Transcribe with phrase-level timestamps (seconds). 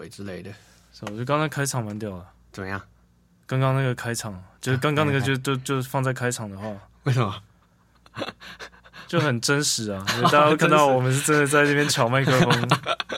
[0.00, 0.50] 鬼之类的，
[0.94, 2.80] 是我觉得刚才开场蛮屌的，怎么样？
[3.46, 7.42] 刚刚那个开场，就是刚刚那个就就就放在开场的话，为什么？
[9.06, 10.02] 就很真实啊！
[10.24, 12.68] 大家会看到我们是真的在这边敲麦克风，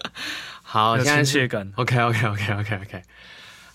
[0.60, 1.72] 好，有现在是亲切感。
[1.76, 3.02] OK OK OK OK OK。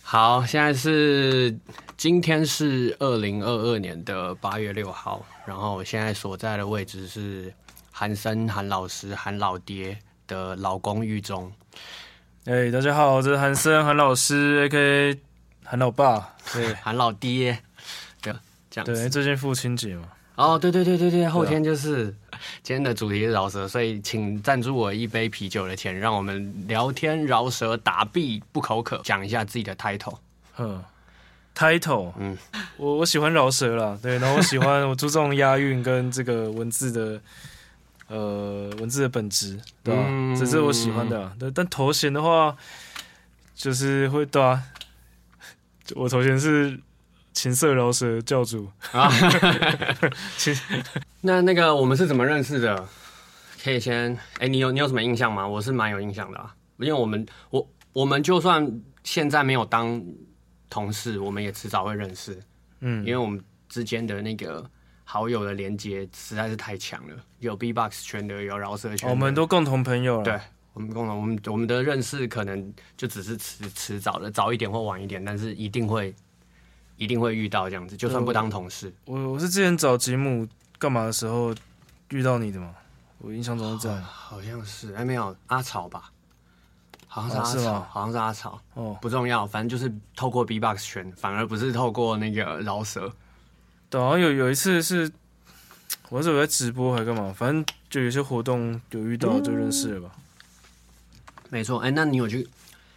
[0.04, 1.58] 好，现在是
[1.96, 7.54] 今天是二零二二年的八月六号，然后我现在所在的位置是
[7.90, 9.98] 韩生韩老师韩老爹
[10.28, 11.50] 的老公寓中。
[12.50, 15.20] 哎、大家好，这是韩生韩老师，A.K.A
[15.66, 16.34] 韩老爸。
[16.54, 16.74] 对。
[16.82, 17.60] 韩老爹，
[18.22, 18.34] 对，
[18.72, 20.04] 这样对，最近父亲节嘛，
[20.36, 22.06] 哦，对对对对对，后天就是
[22.64, 30.16] 今天的主题是饶舌，所以请赞助我一杯啤酒的钱，让我们聊天饶舌打币不口渴，讲一下自己的 title。
[30.58, 30.82] 嗯
[31.54, 37.22] ，title，嗯嗯，我我喜欢饶舌啦，对，然后我喜欢 我注重押韵跟这个文字的。
[38.08, 41.36] 呃，文字的本质，对吧、嗯这是我喜欢的、啊。
[41.38, 42.56] 对，但头衔的话，
[43.54, 44.64] 就是会对啊，
[45.96, 46.80] 我头衔是
[47.34, 48.70] 情色饶舌教主。
[48.92, 49.12] 啊，
[51.22, 52.88] 那那个我们是怎么认识的？
[53.62, 55.46] 可以先，哎、你有你有什么印象吗？
[55.46, 60.02] 我是蛮有印象的啊，因为我们我我们就算现在没有当
[60.70, 62.40] 同事，我们也迟早会认识，
[62.80, 64.64] 嗯因为我们之间的那个
[65.10, 70.24] 好友的连接实在是太强了，有 B-box 圈的，有饶舌圈的，我们都共同朋友了。
[70.26, 70.38] 对
[70.74, 76.14] 我们共同，我们我们的认识可能就只是迟迟早的，早一点或晚一点，但是一定会
[76.98, 78.94] 一定会遇到这样子，就算不当同事。
[79.06, 80.46] 我我是之前找吉姆
[80.78, 81.56] 干嘛的时候
[82.10, 82.76] 遇到你的嘛，
[83.20, 84.04] 我印象中是这样。
[84.04, 86.12] 好像是，哎，没有阿草吧？
[87.08, 93.10] 好像是哦阿草，是好像是阿草，哦，不重要，反正就是透过 B-box 圈，反而不是透过那个饶舌。
[93.90, 95.12] 对，好像有有一次是，
[96.10, 100.12] 我是我在直播还干嘛，反正就有些活动有遇到就认识了吧。
[101.50, 102.48] 没错，哎，那你有去，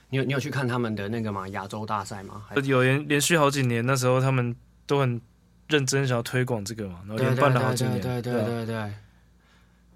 [0.08, 1.46] 你有你有去看他们的那个吗？
[1.48, 2.44] 亚洲大赛吗？
[2.64, 4.54] 有连连续好几年，那时候他们
[4.86, 5.20] 都很
[5.68, 8.00] 认真想要推广这个嘛，然后连办了好几年。
[8.00, 8.92] 对对啊对对，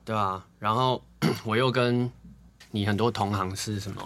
[0.05, 0.47] 对啊。
[0.61, 1.05] 然后
[1.45, 2.09] 我又跟
[2.71, 4.01] 你很多同行是什么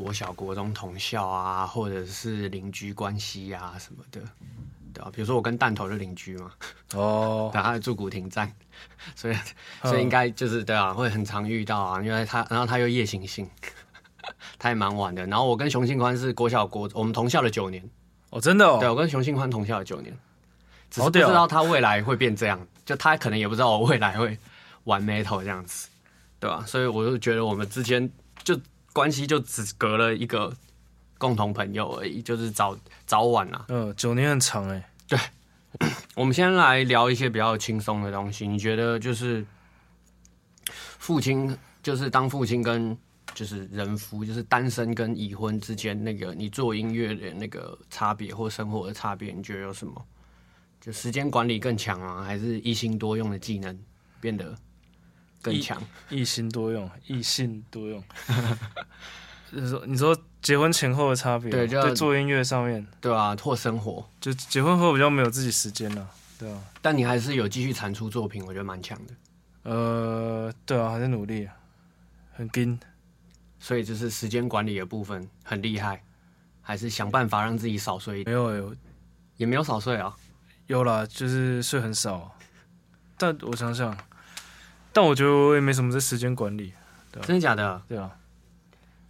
[0.00, 4.20] 国小、国中同校啊，或者是邻居关系啊什么的，
[4.94, 5.10] 对啊。
[5.12, 6.50] 比如说我跟弹头是邻居嘛，
[6.94, 8.50] 哦， 对，他住古亭站，
[9.14, 9.36] 所以
[9.82, 9.90] 嗯。
[9.90, 13.48] 所以应该就是对啊，会很常遇到啊，因为他然后他又夜行性，
[14.58, 15.26] 他也蛮晚的。
[15.26, 17.86] 然后我跟熊信宽是国小国，我们同校了九年，
[18.30, 20.16] 哦，真的哦，对我跟熊信宽同校了九年，
[20.90, 24.38] 只是不知道他未来会变这样，就他可能也不知道我未来会
[24.84, 25.88] 玩 metal 这样子，
[26.38, 28.10] 对吧、所以我就觉得我们之间
[28.42, 28.58] 就
[28.92, 30.52] 关系就只隔了一个
[31.18, 33.66] 共同朋友而已，就是早早晚啊。
[33.68, 34.90] 嗯，九年很长哎。
[35.06, 35.18] 对
[36.16, 38.46] 我们先来聊一些比较轻松的东西。
[38.46, 39.44] 你觉得就是
[40.98, 42.96] 父亲，就是当父亲跟
[43.34, 50.04] 就是人夫，就是单身跟已婚之间那个你做音乐的那个差别或生活的差别，你觉得有什么？
[50.80, 53.78] 就时间管理更强啊，还是一心多用的技能
[54.20, 54.56] 变得
[55.42, 55.82] 更强？
[56.08, 58.02] 一心多用，一心多用。
[59.52, 66.08] 就是说，你说结婚前后的差别，对做音乐上面，对啊，或生活，就结婚后比较没有自己时间了，
[66.38, 69.14] 对啊，但你还是有继续产出作品，我觉得蛮强的。
[69.64, 71.48] 呃，对啊，还在努力，
[72.32, 72.78] 很拼。
[73.58, 76.02] 所以就是时间管理的部分很厉害，
[76.62, 78.76] 还是想办法让自己少睡一点，没有有
[79.36, 80.16] 也没有少睡啊。
[80.66, 82.34] 有啦，就是睡很少，
[83.18, 83.94] 但我想想，
[84.92, 86.72] 但我觉得我也没什么在时间管理，
[87.22, 87.82] 真的假的？
[87.88, 88.10] 对啊，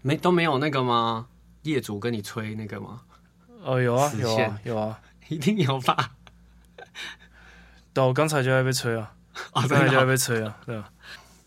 [0.02, 1.28] 没都没有那个吗？
[1.62, 3.02] 业主跟你催那个吗？
[3.62, 6.12] 哦，有啊有啊有啊，一定有吧？
[7.92, 9.12] 对啊，我刚才就在被催啊，
[9.52, 10.06] 哦，刚才就在哦。
[10.06, 10.90] 被催啊，对啊，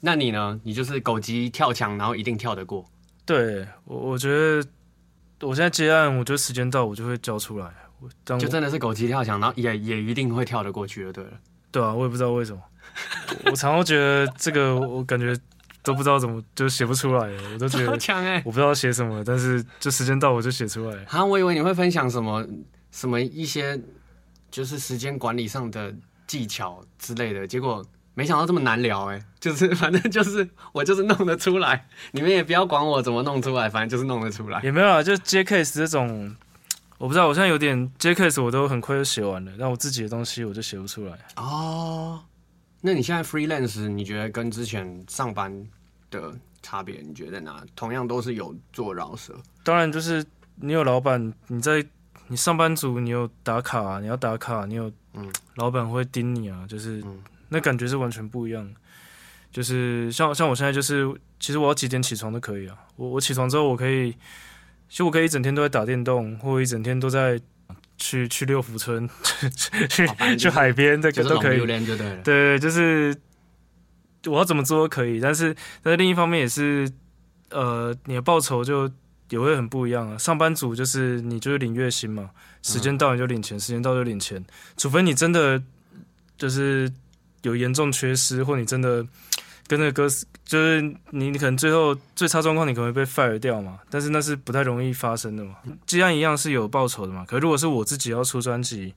[0.01, 0.59] 那你呢？
[0.63, 2.85] 你就是狗急跳墙，然后一定跳得过。
[3.25, 4.67] 对我我觉得
[5.47, 11.31] 我现在接案，我觉得时间到我就会交出来，我当就真的是狗急跳墙，然后也也一定会跳得过去就对了。
[11.71, 12.61] 对啊，我也不知道为什么，
[13.45, 15.35] 我 我常常觉得这个我感觉
[15.81, 18.41] 都不知道怎么就写不出来了，我都觉超得强哎！
[18.45, 21.03] 我不知道写什么，但是就时间到我就写出来了。
[21.09, 22.45] 啊，我以为你会分享什么
[22.91, 23.79] 什么一些
[24.49, 25.93] 就是时间管理上的
[26.25, 34.61] 技巧之类的，结果没想到这么难聊哎、就是反正就是我就是弄得出来，你们也不要管我怎么弄出来，反正就是弄得出来。
[34.61, 36.35] 也没有啊，就接 case 这种，
[36.99, 41.17] 我不知道，我现在有点 j case 我都很快就写完了，但我自己的东西我就写不出来。
[41.35, 42.21] 哦，
[42.85, 45.65] 那你现在 freelance，你觉得跟之前上班
[46.11, 47.63] 的差别，你觉得在哪？
[47.77, 49.33] 同样都是有做饶舌，
[49.63, 50.23] 当然就是
[50.55, 51.85] 你有老板，你在
[52.27, 58.79] 你上班族，你有打卡、啊，你要打卡，你有嗯老板会盯你啊，就是、嗯那感觉是完全不一样的。
[59.51, 61.07] 就是像像我现在就是，
[61.39, 62.75] 其实我要几点起床都可以啊。
[62.95, 64.11] 我我起床之后，我可以
[64.89, 67.39] 其实我可以一整天都在打电动，或者一整天都在
[67.97, 69.09] 去去六福村，
[69.89, 71.59] 去哦就是去海边，这个都可以。
[72.23, 73.15] 对，就是
[74.25, 76.91] 我要怎么做都可以，但是但是另一方面也是，
[77.49, 78.89] 呃，你的报酬就
[79.29, 80.17] 也会很不一样啊。
[80.17, 82.29] 上班族就是你就是领月薪嘛，
[82.61, 84.43] 时间到你就领钱，时间到就领钱，
[84.77, 85.61] 除非你真的
[86.37, 86.91] 就是
[87.41, 89.05] 有严重缺失，或你真的
[89.73, 95.55] 跟那个歌司，就是你你可能最后最差状况，你可能会被 fire 掉嘛，但是那是不太容易发生的嘛。
[95.87, 98.93] 既然一样是有报酬的嘛，可如果是我自己要出专辑，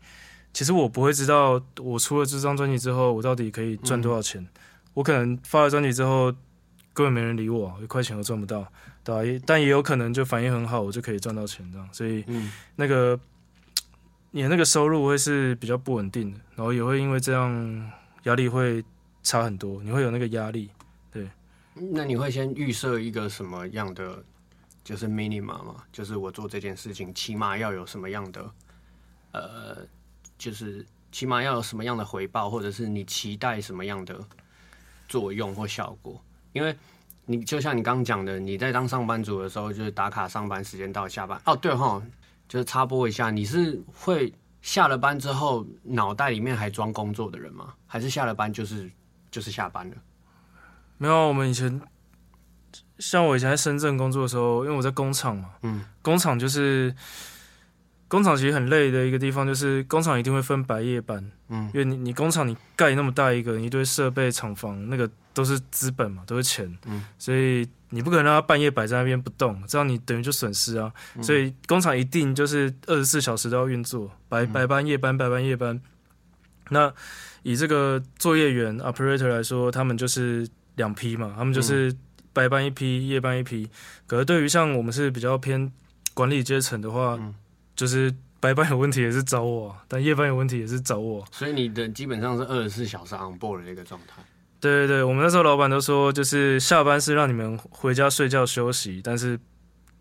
[0.52, 4.46] 其实我不会知道我出了这张专辑之后，我到底可以赚多少钱。
[4.93, 6.31] 我可能发了专辑之后，
[6.93, 8.67] 根本没人理我，一块钱都赚不到，
[9.02, 11.88] 对吧、也但也有可能就反应很好，我就可以赚到钱这样。
[11.90, 13.19] 所以嗯，那个
[14.32, 17.90] 你的那个收入会是比较不稳定的，然后也会因为这样
[18.25, 18.82] 压力会
[19.26, 20.70] 差很多，你会有那个压力。
[21.11, 21.28] 对
[21.75, 24.23] 那你会先预设一个什么样的
[24.84, 25.82] 就是 minima 吗？
[25.93, 28.50] 就是我做这件事情起码要有什么样的
[29.32, 29.78] 呃，
[30.38, 34.17] 就是起码要有什么样的回报，或者是你期待什么样的
[35.08, 36.23] 作用或效果？
[36.52, 36.75] 因为
[37.25, 41.40] 你就像你刚刚讲的，你在当上班族的时候，就是打卡上班时间到下班。
[41.46, 42.00] 哦，对哈，
[42.49, 44.32] 就是插播一下，你是会
[44.62, 47.75] 下了班之后脑袋里面还装工作的人吗？
[47.88, 48.88] 还是下了班就是
[49.31, 49.96] 就是下班了？
[50.99, 51.81] 没有，我们以前
[52.99, 56.94] 像我以前在深圳工作的时候，因为我在工厂嘛，嗯，工厂就是
[58.08, 70.90] 工厂其实很累的一个地方，就是工厂一定会分白夜班，嗯因为你你工厂你盖那么大一个，一堆设备厂房，那个都是资本嘛，都是钱，嗯，所以你不可能让它半夜摆在那边不动，这样你等于就损失啊，
[71.20, 75.78] 所以工厂一定就是二十四小时都要运作，白白班、夜班、白班、夜班。
[76.70, 76.92] 那
[77.42, 80.46] 以这个作业员 operator 来说，他们就是
[80.76, 81.94] 两批嘛，他们就是
[82.32, 83.68] 白班一批，夜班一批。
[84.06, 85.70] 可是对于像我们是比较偏
[86.14, 87.34] 管理阶层的话，嗯
[87.74, 91.24] 就是白班有问题也是找我啊，但夜班有问题也是找我。
[91.30, 94.22] 所以你的基本上是二十四小时 on board 的一个状态。
[94.58, 99.38] 对对对，我们那时候老板都说，就是下班是让你们回家睡觉休息，但是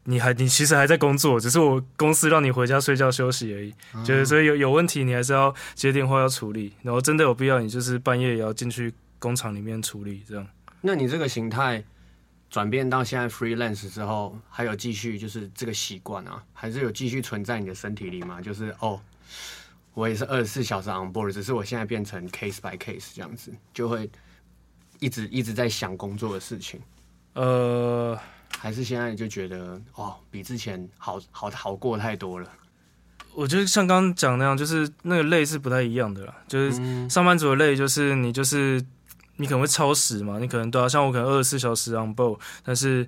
[0.06, 3.74] 你还你其实还在工作，只是我公司让你回家睡觉休息而已。
[4.04, 10.48] 就是所以有有问题你还是要接电话要处理，然后真的有必要你就是半夜也要进去工厂里面处理这样。
[10.82, 11.84] 那你这个形态
[12.50, 18.40] 转变到现在 freelance 之后，还有继续就是这个习惯啊，还是有继续存在你的身体里吗？
[18.40, 19.02] 就是哦，
[19.96, 24.08] 我也是二十四小时 on board，只是我现在变成 case by case 这样子，就会
[25.00, 26.80] 一直一直在想工作的事情，
[27.34, 28.18] 呃，
[28.58, 32.50] 还是现在就觉得哦，比之前好好好过太多了。
[33.34, 36.36] 我觉得像刚刚讲那样，就是那个累是不太一样的啦。
[36.48, 38.82] 就是嗯上班族的累，就是你就是
[39.36, 43.08] 你可能会超时嘛，你可能对啊，像我可能二十四小时 on board，但是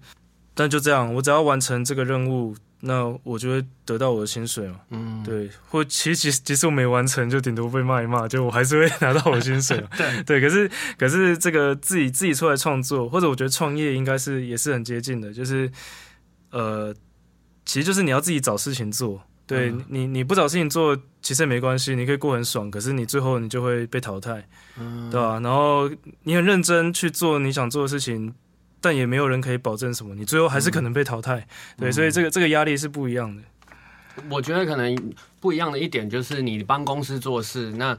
[0.54, 4.80] 但就这样，我只要完成这个任务，那我就会得到我的薪水嘛。
[4.90, 9.88] 嗯，对，或其实其实其实我没完成，就顶多被骂一骂，就我还是会拿到我的薪水嘛。
[9.98, 15.72] 对对，可是可是这个自己自己出来创作，或者我觉得创业应该是也是很接近的，就是
[16.52, 16.94] 呃，
[17.66, 19.22] 其实就是你要自己找事情做。
[19.48, 22.70] 对、嗯你，你不找事情做，其实也没关系，你可以过很爽。
[22.70, 24.46] 可是你最后你就会被淘汰，
[24.78, 25.90] 嗯对吧、然后
[26.24, 28.36] 你很认真去做你想做的事情，
[28.80, 31.48] 但也没有人可以保证什么，你最后还是可能被淘汰。
[31.78, 33.44] 对，所以这个这个压力是不一样的。
[34.30, 37.98] 我觉得可能不一样的一点就是，你帮公司做事，那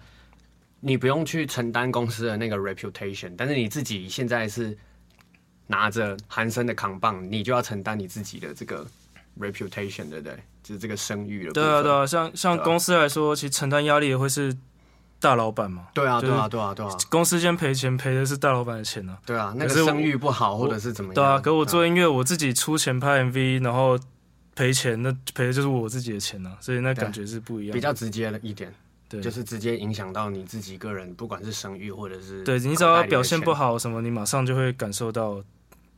[0.81, 4.76] 你不用去承担公司的那个 reputation，但是你自己现在是
[5.67, 8.87] 拿着韩生的扛棒，你就要承担你自己的这个
[9.38, 10.37] reputation，对不对？
[10.62, 11.53] 就是这个声誉了。
[11.53, 14.55] 对啊，对啊，像像公司来说，其实承担压力也会是
[15.21, 15.89] 大老板嘛。
[15.95, 21.15] 对啊，就是对啊，对啊，对啊，公司先赔钱，赔的是大老板的钱呢、对啊，那个声誉不好，或者是怎么样？
[21.15, 23.99] 对啊，可我做音乐，我自己出钱拍 MV，然后
[24.55, 27.75] 赔钱，那赔的就是我自己的钱呢、所以那感觉是不一样的。
[27.75, 28.73] 比较直接的一点，
[29.09, 33.79] 对，就是直接影响到你自己个人，不管是声誉或者是对你只要表现不好。
[33.79, 35.43] 什么，你马上就会感受到，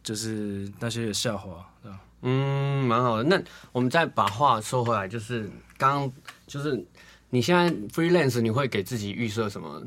[0.02, 1.98] 就是那些的下滑，对吧？
[2.22, 3.24] 嗯，蛮好的。
[3.24, 3.40] 那
[3.72, 6.12] 我们再把话说回来，就是刚刚
[6.46, 6.84] 就是
[7.30, 9.82] 你现在 freelance，你会给自己预设什么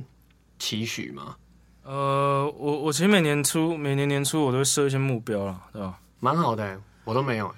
[0.57, 1.35] 期许吗？
[1.83, 5.99] 呃，我我其实每年初每年年初我都会设一些目标啦，对吧？
[6.19, 7.55] 蛮好的欸，我都没有欸。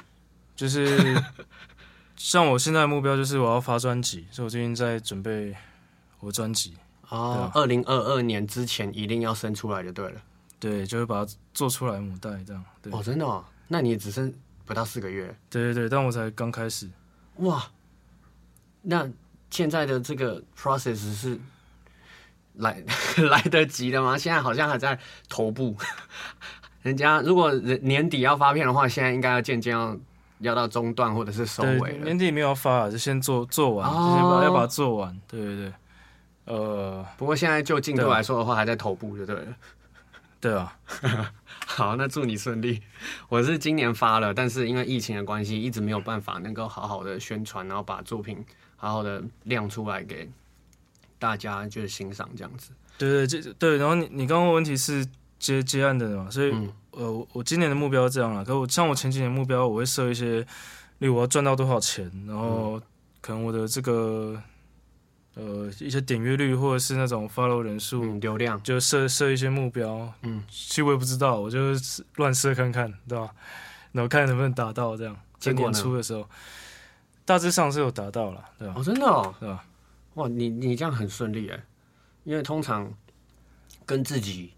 [0.55, 0.99] 就是
[2.17, 5.55] 像我现在的目标就是我要发专辑，所以我最近在准备
[6.19, 6.73] 我的专辑，
[7.09, 10.21] 哦，二零二二年之前一定要生出来就对了。
[10.59, 13.45] 对，就会把它做出来母带这样，对，哦，真的哦？
[13.67, 14.33] 那你也只剩
[14.65, 16.89] 不到四个月，对对对，但我才刚开始，
[17.35, 17.63] 哇！
[18.81, 19.07] 那
[19.55, 21.39] 现在的这个 process 是
[22.55, 22.83] 来
[23.31, 24.17] 来得及的吗？
[24.17, 25.73] 现在好像还在头部。
[26.83, 29.97] 人家如果人年底要发片的话，现在应该要渐渐要
[30.39, 32.03] 要到中段或者是收尾了。
[32.03, 35.17] 年底没有要发，就先做做完，哦就先把要把它做完。
[35.25, 35.73] 对对对，
[36.53, 39.55] 呃，不过现在就进度来说的话，还在头部就对了。
[40.41, 40.77] 对啊，
[41.65, 42.81] 好，那祝你顺利。
[43.29, 48.45] 我是今年发了，但是因为疫情的关系，一直没有办法能够好好的宣传，然后把作品
[48.85, 50.29] 好好的亮出来给
[51.17, 52.71] 大家就是欣赏这样子。
[52.97, 55.05] 对对这对，然后你你刚刚问问题是
[55.39, 56.71] 接接案的嘛，所以、嗯。
[56.91, 60.39] 呃，我我今年的目标是这样了，可我像我前几年目标，我会设一些，
[60.99, 62.81] 例如我要赚到多少钱，然后
[63.19, 64.41] 可能我的这个
[65.33, 73.29] 呃一些点阅率或者是那种 follow 人数，嗯，流量，就设设一些目标，嗯，其实我也不知道，我就是乱设看看，对吧？
[73.91, 75.13] 然后看能不能达到这样。
[75.37, 75.77] 结果呢？
[75.77, 76.25] 初的时候，
[77.25, 78.75] 大致上是有达到了，对吧？
[78.77, 79.65] 哦，真的哦，对吧？
[80.13, 81.59] 哇，你你这样很顺利哎，
[82.23, 82.93] 因为通常
[83.85, 84.53] 跟自己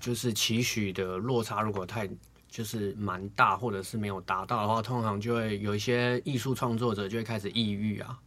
[0.00, 2.08] 就是期许的落差如果太
[2.50, 8.18] 就是蛮大，或者是没有达到的话，通常就会有一些艺术创作者就会开始抑郁啊，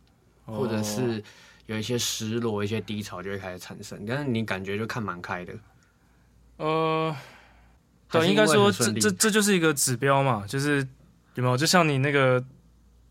[0.45, 1.23] 或者哦是
[1.65, 4.05] 有一些失落、一些低潮就会开始产生。
[4.05, 5.53] 但是你感觉就看蛮开的，
[6.57, 7.15] 呃，
[8.09, 10.87] 对，应该说这这这就是一个指标嘛，就是
[11.33, 11.57] 有没有？
[11.57, 12.43] 就像你那个，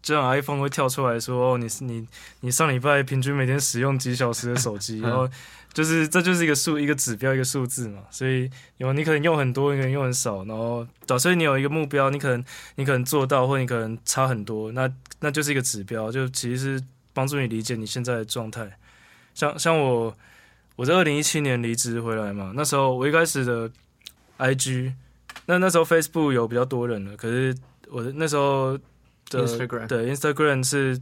[0.02, 2.06] 就像 iPhone 会跳出来说，哦，你是你
[2.40, 5.28] 你上礼拜平均每天使用几小时的手机， 然后
[5.72, 12.44] 就是这就是一个数一个指标一个数字嘛，所以有你可能用很多，你可能用很少，然后对所以你有一个目标，你可能
[12.76, 14.90] 你可能做到，或你可能差很多，那
[15.20, 18.78] 那就是一个指标，就其实是帮助你理解你现在的状态。
[19.34, 20.16] 像像我
[20.76, 23.70] 我在二零一七年离职回来嘛，那时候我一开始的
[24.38, 24.92] IG，
[25.46, 27.54] 那那时候 Facebook 有比较多人了，可是
[27.90, 28.76] 我的那时候
[29.30, 31.00] 的 Instagram 对 Instagram 是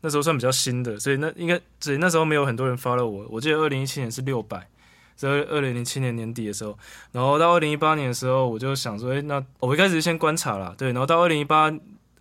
[0.00, 3.26] 那时候算比较新的，所以那应该所以那时候没有很多人 follow 我。
[3.30, 4.68] 我记得二零一七年是六百，
[5.16, 6.78] 在二零零七年年底的时候，
[7.12, 11.72] 然后到二零一八年的时候，我就想说，哎、那我一开始先观察啦，对，然后到二零一八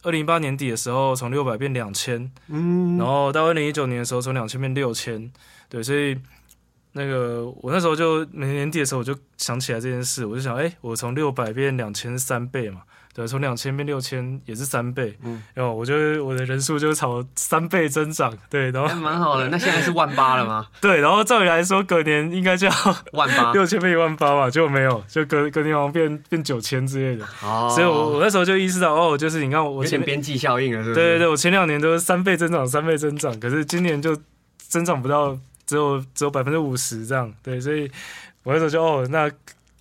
[0.02, 5.32] 二零一八年底的时候，从六百变两千，嗯，然后到二零一九年的时候，从两千变六千，
[5.68, 6.18] 对，所以
[6.94, 12.84] 那个我那时候就每年年底的时候，我就想起来这件事，我就想，哎、我从六百变两千三倍嘛，
[13.16, 15.96] 对，从两千变六千也是三倍，嗯然后我就
[16.26, 19.48] 我的人数就朝三倍增长，对，然还后蛮好的。
[19.48, 20.68] 那现在是万八了吗？
[20.82, 22.74] 对，然后照理来说，隔年应该就要
[23.14, 30.96] 万八六千变一万八嘛，结果没有，就隔隔年好像变变九千之类的，哦，所以我我那时候就意识到，哦，就是你看我有前边际效应了，是不是？
[30.96, 34.14] 对对对，我前两年都是三倍增长，三倍增长，可是今年就
[34.58, 37.34] 增长不到，只有只有百分之五十这样。
[37.42, 37.90] 对，所以
[38.44, 39.32] 我那时候就哦，那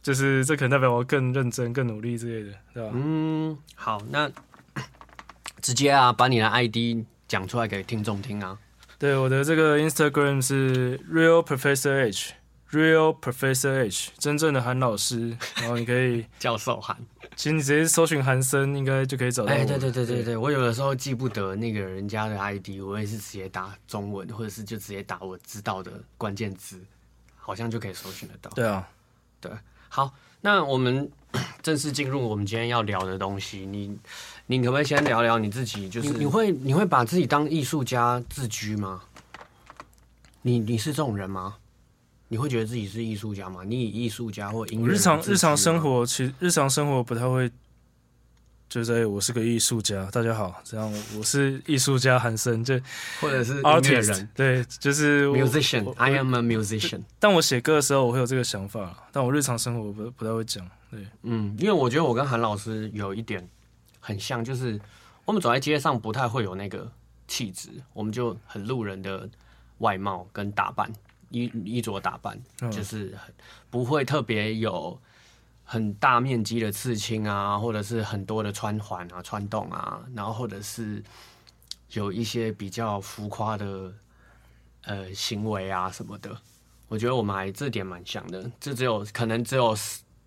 [0.05, 2.93] 就是这可能代表我更认真、更努力之类的，对吧？
[2.95, 4.31] 嗯，好，那
[5.63, 8.59] 直接啊，把你的 ID 讲出来给听众听啊。
[8.99, 15.35] 对，我的这个 Instagram 是 Real Professor H，Real Professor H，真正的韩老师。
[15.57, 16.95] 然后你可以， 教授韩。
[17.35, 19.59] 其实你直接搜寻韩森，应该就可以找到我。
[19.59, 26.79] 哎，对对对对对，我有的时候记不得那个人家的 ID，我也是直接打中文，或者是就直接打我知道的关键字，
[27.37, 28.51] 好像就可以搜寻得到。
[28.51, 28.87] 对啊，
[29.95, 31.09] 好，那我们
[31.63, 33.65] 正式进入我们今天要聊的东西。
[33.65, 33.97] 你，
[34.47, 35.89] 你可不可以先聊聊你自己？
[35.89, 39.03] 就是你会你会把自己当艺术家自居吗？
[40.43, 41.55] 你你是这种人吗？
[42.27, 43.61] 你会觉得自己是艺术家吗？
[43.65, 47.49] 你以艺术家或音乐我日常日常生，活，其实日常生活不太会，
[48.69, 52.81] 就是在我是个艺术家，大家好，这样我是艺术家韩森，就
[53.21, 54.29] 或者是 artist，人。
[54.35, 57.03] 对，就是 musician，I am a musician。
[57.21, 63.49] 但我写歌的时候，我会有这个想法，但我日常生活我不不太会讲，对，嗯，因为我觉得我跟韩老师有一点
[64.01, 64.81] 很像，就是
[65.25, 66.91] 我们走在街上不太会有那个
[67.29, 69.29] 气质，我们就很路人的
[69.79, 70.93] 外貌跟打扮，
[71.31, 72.71] 衣衣着打扮，嗯。
[72.73, 73.33] 就是很
[73.71, 74.99] 不会特别有
[75.65, 81.03] 很大面积的刺青啊，或者是很多的穿环啊、穿洞啊，然后或者是
[81.91, 83.93] 有一些比较浮夸的
[84.83, 86.37] 呃行为啊什么的。
[86.89, 89.77] 我觉得我们还这点蛮像的，这只有可能只有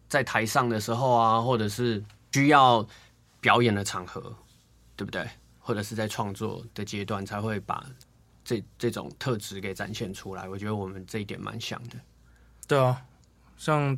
[0.09, 2.03] 在台上的时候啊，或者是
[2.33, 2.85] 需要
[3.39, 4.35] 表演的场合，
[4.95, 5.25] 对不对？
[5.59, 7.85] 或者是在创作的阶段才会把
[8.43, 10.49] 这这种特质给展现出来。
[10.49, 11.97] 我觉得我们这一点蛮像的。
[12.67, 13.05] 对啊，
[13.57, 13.97] 像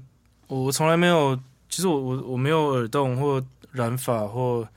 [0.49, 1.39] 我从来没有，
[1.69, 3.41] 其实我我我没有耳洞或
[3.71, 4.67] 染发或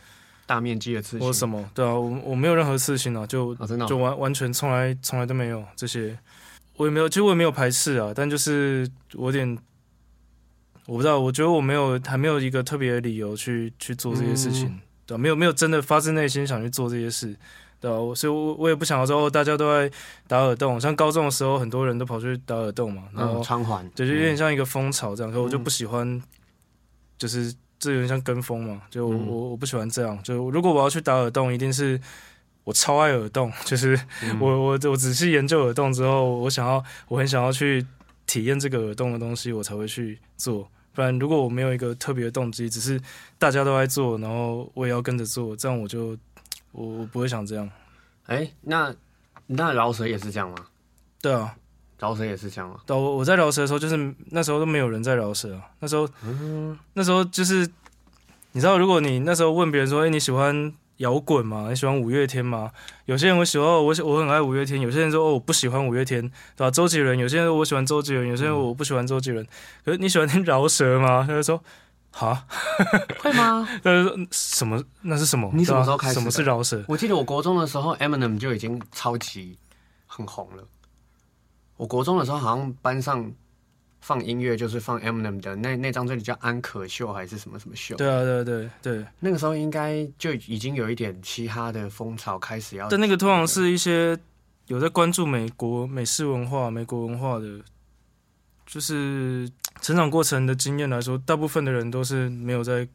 [0.46, 1.26] 大面积的刺青。
[1.26, 6.16] 或什么，对啊，我我没有任何事情啊，就哦，真的哦、就完完全从来从来都没有这些，
[6.76, 9.58] 我也没有，其实我也没有排斥啊，但就是我有点，
[10.86, 14.80] 我不知道，我觉得我没有还没有一个特别的理由去去做这些事情，嗯。
[15.04, 17.36] 对吧、没有没有真的发自内心想去做这些事，
[17.82, 19.90] 对啊、我所以我我也不想要说哦，大家都在
[20.28, 25.64] 打耳洞，像高中的时候很多人都跑去打耳洞嘛，然后嗯，穿环，对，就有点像一个风潮这样，可我就嗯。
[25.64, 26.22] 不喜欢，
[27.18, 29.26] 就是这有点像跟风嘛，就我、嗯。
[29.26, 30.16] 我我不喜欢这样。
[30.22, 32.00] 就如果我要去打耳洞，一定是
[32.62, 34.38] 我超爱耳洞， 就是嗯。
[34.40, 37.84] 我我我仔细研究耳洞之后，我想要我很想要去
[38.28, 40.68] 体验这个耳洞的东西，我才会去做。
[40.94, 43.00] 不然，如果我没有一个特别的动机，只是
[43.38, 46.16] 大家都在做，然后我也要跟着做，这样我就
[46.72, 47.70] 我我不会想这样。
[48.26, 48.94] 哎、那
[49.46, 50.56] 那饶舌也是这样吗？
[51.20, 51.54] 对啊，
[51.98, 52.80] 饶舌也是这样吗？
[52.86, 55.62] 对啊我我在饶舌的时候，就是那时候都没有人在饶舌啊。
[55.80, 56.08] 那时候，
[56.94, 57.68] 那时候就是
[58.52, 61.66] 你知道，如果你那时候问别人说：“哎、你喜欢摇滚吗？
[61.70, 62.70] 你喜欢五月天吗？”
[63.06, 66.20] 有些人会喜欢哦，我我很爱五月天；有些人说：“哦，我不喜欢五月天，
[66.56, 69.46] 对吧？”周杰伦，有些人说我喜欢周杰伦，有些人我不喜欢周杰伦。
[69.84, 71.24] 可是你喜欢听饶舌吗？
[71.26, 71.62] 他就说
[72.12, 72.46] ：“哈，
[73.20, 73.66] 会吗？
[73.82, 74.82] 他就说什么？
[75.00, 75.50] 那是什么？
[75.54, 76.84] 你什么时候开始什么是饶舌？
[76.86, 79.58] 我记得我国中的时候，Eminem 就已经超级
[80.06, 80.62] 很红了。
[81.76, 83.32] 我国中的时候，好像班上
[84.00, 87.96] 放音乐就是放 Eminem 的那那张专辑叫《安可秀》还是什么什么秀。
[87.96, 89.06] 对啊，对对对。
[89.18, 92.88] 那个时候应该就已经有一点嘻哈的风潮开始要。
[92.88, 94.16] 但那个通常是一些
[94.66, 97.60] 有在关注美国美式文化、美国文化的，
[98.66, 99.50] 就是
[99.82, 102.88] 成长过程的经验来说，大部分的人都是没有在，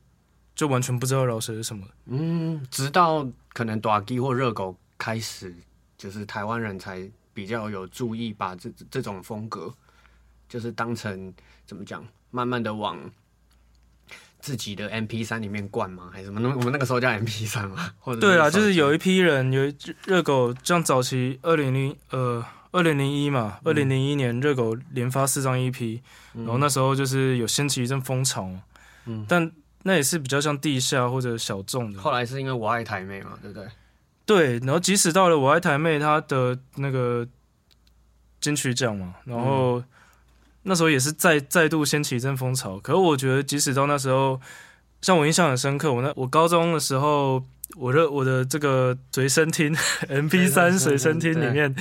[0.56, 1.86] 就完全不知道饶舌是什么。
[2.06, 5.54] 嗯，直到可能短鸡或热狗开始，
[5.98, 9.72] 就是台湾人才比较有注意把这这种风格，
[10.48, 11.34] 就是当成
[11.66, 12.98] 怎么讲，慢慢的往
[14.40, 16.10] 自己的 MP 三里面灌吗？
[16.14, 16.40] 还是什么？
[16.40, 17.92] 那我们那个时候叫 MP 三嘛？
[18.00, 19.76] 或者对啊，就是有一一批人，有一
[20.06, 22.42] 热狗，像早期二零零呃
[22.72, 26.02] 二零零一嘛，二零零一年热狗连发四张 EP，、
[26.34, 28.62] 然后那时候就是有掀起一阵风潮嘛，
[29.06, 29.52] 嗯但
[29.84, 32.00] 那也是比较像地下或者小众的。
[32.02, 33.68] 后来是因为我爱台妹嘛，对不对？
[34.26, 37.26] 对，然后即使到了我爱台妹，她的那个
[38.42, 39.82] 金曲奖嘛，然后、
[40.64, 42.78] 那时候也是再再度掀起一阵风潮。
[42.80, 44.42] 可是我觉得，即使到那时候，
[45.02, 47.42] 像我印象很深刻，我那我高中的时候，
[47.76, 49.76] 我的我的这个随身听
[50.10, 51.76] MP 三随身听里面，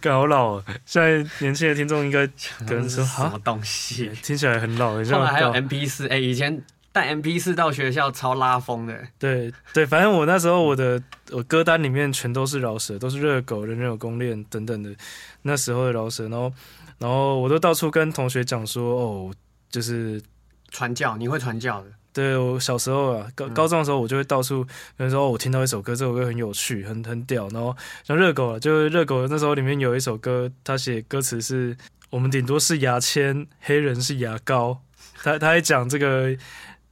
[0.00, 2.26] 干好老哦，现在年轻的听众应该
[2.66, 4.10] 可能说 哈什么东西？
[4.22, 6.62] 听起来很老，后来还有 MP 四，哎，以前
[6.92, 8.96] 带 MP 四到学校超拉风的。
[9.18, 14.94] 对对，反正我那时候我的我歌单里面全都是饶舌，都是热狗、人人有攻略等等的
[15.42, 16.52] 那时候的饶舌，然后
[16.98, 19.34] 然后我都到处跟同学讲说，哦，
[19.70, 20.22] 就是
[20.70, 21.90] 传教，你会传教的。
[22.12, 24.64] 对我小时候啊，高高中的时候，我就会到处
[24.96, 31.76] 跟人说，哦，我听到一首歌，这首歌很有趣，很很屌，然后像热狗啊，就是热狗那时候里面有一首歌，他写歌词是
[32.10, 34.80] 我们顶多是牙签，黑人是牙膏，
[35.22, 36.36] 他他还讲这个。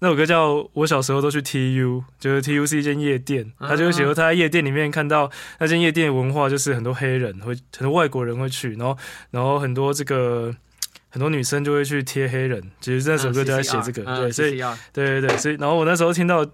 [0.02, 8.96] 那首歌叫《我小时候都去 TU》，就是 TU 是一间夜店，他就会写说他在夜店里面看到那间夜店的文化，就是很多黑人会，很多外国人会去，然后
[9.30, 10.56] 然后很多这个
[11.10, 14.58] 很多女生就会去贴黑人，其实那首歌就在写这个，嗯对，所以
[14.92, 16.46] 对对对，所以然后我那时候听到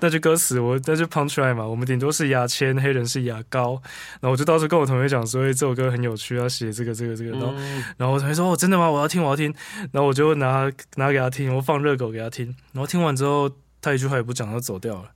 [0.00, 3.80] 那句歌词，我那就 punch line 嘛，我们顶多是牙签，黑人是牙膏，
[4.20, 7.84] 然后我就到处跟我同学讲说，哎、这首歌很有趣，要写这个这个这个，然后、嗯。
[7.96, 8.90] 然后我同学说，哦，真的吗？
[8.90, 9.54] 我要听，我要听，
[9.92, 13.50] 然后我就拿拿给他听，我放热狗给他听，然后听完之后，
[13.80, 15.10] 他一句话也不讲，他就走掉了，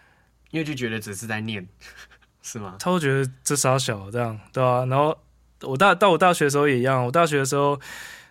[0.50, 1.66] 因为就觉得只是在念，
[2.42, 2.76] 是吗？
[2.78, 5.16] 他会觉得这傻小这样，对吧、然后
[5.62, 7.78] 我大到我大学的时候也一样，我大学的时候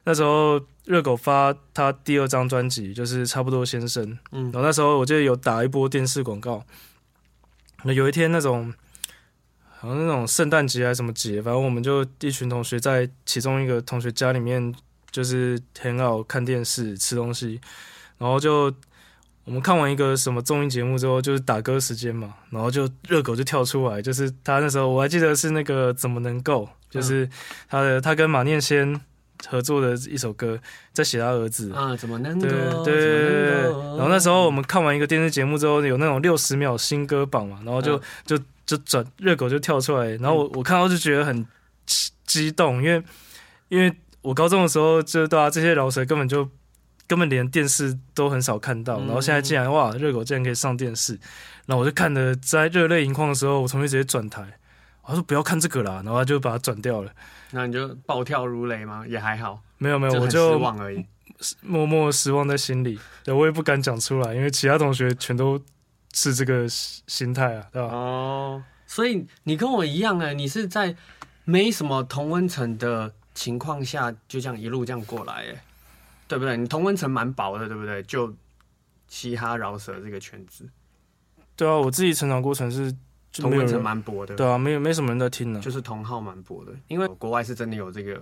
[0.04, 4.46] 那时候热狗发他第二张专辑，就是差不多先生，嗯。
[4.46, 6.66] 然后那时候我记得有打一波电视广告，
[7.84, 8.74] 那有一天那种
[9.80, 14.74] 好像那种圣诞节还是什么节，反正我们就一群同学在其中一个同学家里面，
[15.12, 17.62] 就是很好看电视吃东西，
[18.18, 18.74] 然后就
[19.44, 27.28] 我们看完一个什么综艺节目之后，就是打歌时间嘛，然后就热狗就跳出来，就是他那时候我还记得是那个怎么能够，就是
[27.68, 29.00] 他的他跟马念先
[29.48, 30.60] 合作的一首歌，
[30.94, 31.72] 在写他儿子。
[31.74, 32.48] 啊，怎么能够？
[32.48, 33.64] 对对对对
[33.98, 41.46] 然后那时候我们看完一个电视节目之后，有那种六十秒新歌榜嘛，然后就、嗯就就转热狗就跳出来，然后我我看到就觉得很
[41.86, 43.04] 激激动，因为
[43.68, 46.48] 因为我高中的时候就对啊，这些饶舌根本就
[47.08, 49.08] 根本连电视都很少看到，嗯。
[49.08, 51.20] 然后现在竟然哇，热狗竟然可以上电视，
[51.66, 54.58] 然后我就看的在热泪盈眶的时候，我同学直接转台，
[55.04, 57.12] 我说不要看这个啦，然后他就把它转掉了。
[57.52, 59.06] 那你就暴跳如雷吗？
[59.08, 61.06] 也还好，没有没有，我就失望而已。
[61.62, 65.60] 默默失望在心里，对我也不敢讲出来，因为其他同学全都
[66.14, 67.88] 是这个心心态啊，对吧？
[67.88, 70.96] 哦，所以你跟我一样哎，你是在
[71.44, 75.64] 没什么同温层的情况下，就这样一路这样过来哎，
[76.28, 76.56] 对不对？
[76.56, 78.04] 你同温层蛮薄的，对不对？
[78.04, 78.32] 就
[79.08, 80.70] 嘻哈饶舌这个圈子，
[81.56, 82.96] 对啊，我自己成长过程是
[83.32, 88.22] 就同文层没有人，蛮薄的，对啊，没有没什么人在听呢、就是同号蛮薄的，因为国外是真的有这个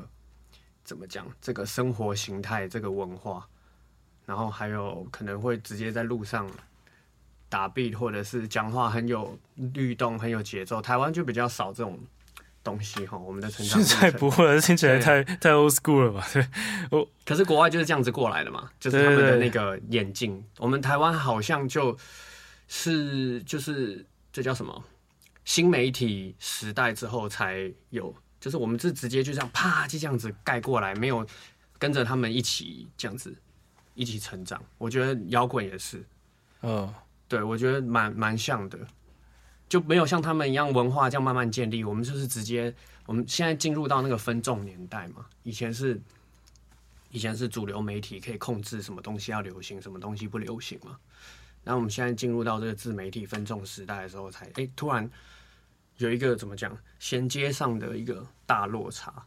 [0.83, 3.47] 怎么讲，这个生活形态，这个文化。
[4.25, 6.47] 然后还有可能会直接在路上
[7.49, 10.79] 打 beat，或者是讲话很有律动、很有节奏。
[10.79, 11.97] 台湾就比较少这种
[12.63, 16.23] 东西哈，我们的成长现在不会了，听起来太太 old school 了吧？
[16.31, 16.47] 对，
[17.25, 20.43] 可是国外就是这样子过来的嘛，就是他们的那个眼镜。
[20.59, 21.97] 我们台湾好像就
[22.67, 24.83] 是就是这叫什么
[25.49, 31.25] 新媒体时代之后才有，就是我们是直接就这样啪就这样子盖过来，没有
[31.79, 33.35] 跟着他们一起这样子
[33.95, 34.63] 一起成长。
[34.77, 36.05] 我觉得摇滚也是，
[36.61, 36.93] 嗯，
[37.27, 38.77] 对我觉得蛮蛮像的，
[39.67, 41.83] 就没有像他们一样文化这样慢慢建立。
[41.83, 42.71] 我们就是直接，
[43.07, 45.99] 我们现在进入到那个分众年代嘛，以前是。
[47.11, 50.95] 以前是主流媒体可以控制什么东西要流行，什么东西不流行嘛？
[51.63, 55.09] 然后我们现在进入到这个自媒体分众时代的时候，才哎突然
[55.99, 59.25] 有一个怎么讲衔接上的一个大落差，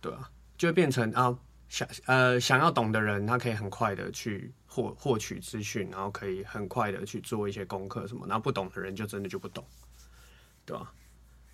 [0.00, 0.30] 对吧？
[0.56, 1.36] 就会变成啊
[1.68, 9.64] 想呃想要懂的人，他可以很快的去获获取资讯，然后可以很快的去做一些功课什么，然后不懂的人就真的就不懂，
[10.64, 10.92] 对吧？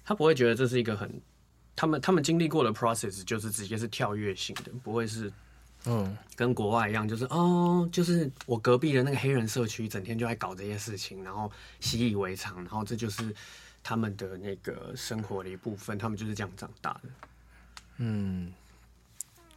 [0.05, 1.23] 他不会觉得这是一个很
[1.75, 5.33] 他们他们经历过的 process，就是直接是跳跃性的，不会是。
[5.87, 13.35] 嗯，跟国外一样，就是哦，就是我隔壁的那个黑人社区，整天就在搞这些事情，然后习以为常，然后这就是
[13.85, 17.01] 他们的那个生活的一部分，他们就是这样长大的。
[17.99, 18.53] 嗯，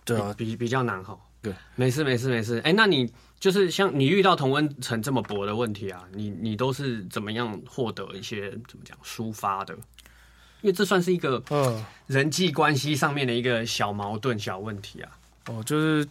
[0.05, 1.17] 对啊，比比较难哈。
[1.41, 2.61] 对，没事没事没事。
[2.63, 9.73] 哎，那你就是像你遇到同温层这么薄的问题啊，你你都是怎么样获得一些怎么讲抒发的？
[10.61, 15.17] 因为这算是一个嗯人际关系上面的一个小矛盾、小问题啊。
[15.47, 16.07] 哦，就是。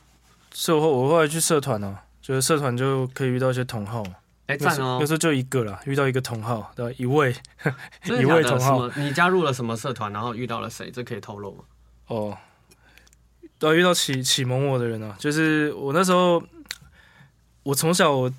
[0.52, 4.02] 社后我后来去社团呢，就是社团就可以遇到一些同好，
[4.46, 7.34] 哎赞哦，有时候就一个啦，遇到一个同号，对，一位
[8.04, 8.88] 一位同号。
[8.96, 10.12] 你加入了什么社团？
[10.12, 10.90] 然后遇到了谁？
[10.90, 11.64] 这可以透露吗？
[12.06, 12.38] 哦，
[13.58, 16.42] 对，遇到启启蒙我的人啊，就是我那时候，
[17.62, 18.32] 我从小我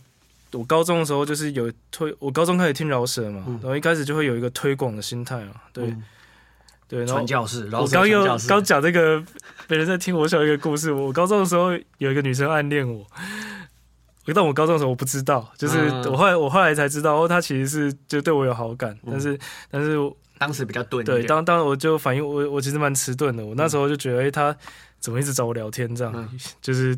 [0.53, 5.95] 我高中的时候就是有推，我高中开始听饶舌嘛，然后一开始就会有一个推广的心态啊，对。
[6.89, 7.67] 对，传教士。
[7.73, 9.21] 我刚又刚讲这个，
[9.67, 10.89] 别人在听我讲一个故事。
[10.89, 13.05] 我高中的时候有一个女生暗恋我，
[14.33, 15.77] 但我高中的时候我不知道，就是
[16.09, 19.37] 我后来我后来才知道，哦，他其实是就对我有好感，但是
[19.69, 19.97] 但是
[20.37, 21.03] 当时比较钝。
[21.05, 24.55] 对，当当我就反应我我其实蛮迟钝的，我那时候就觉得，哎，他
[24.99, 26.29] 怎么一直找我聊天这样，
[26.61, 26.97] 就是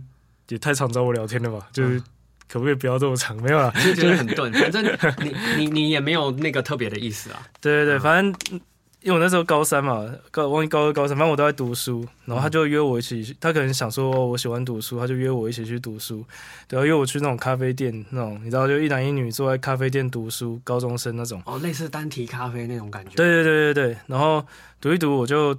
[0.49, 1.67] 也太常找我聊天了吧？
[1.71, 1.99] 就是
[2.47, 3.35] 可不可以不要这么长？
[3.41, 4.51] 没有啦，就觉得很钝。
[4.53, 4.83] 反正
[5.23, 7.41] 你你你也没有那个特别的意思啊。
[7.61, 8.61] 对对对，反正。
[9.01, 16.25] 因为我那时候高三嘛，高忘记高二高三，反正我都在读书，然后他就约我一起，他可能想说我喜欢读书，他就约我一起去读书，
[16.67, 24.45] 对，约我去那种咖啡店那种，你知道，就一男一女坐在咖啡店读书，高中生那种，哦，类似单体咖啡那种感觉，对对对对对，然后
[24.81, 25.57] 读一读我就。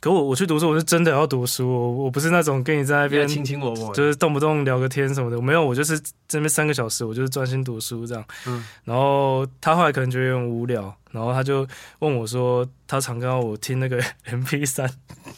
[0.00, 5.38] 可我我去读书，我是真的要读书，我我不是那种跟你在那边卿卿我我，就是动不动聊个天什么的。
[5.42, 8.24] 没有，我就是这边三个小时，我就是专心读书这样。
[8.46, 8.64] 嗯。
[8.84, 14.90] 然后他后来可能觉得有点无聊，然后他就问我说：“他常跟我听那个 M P 三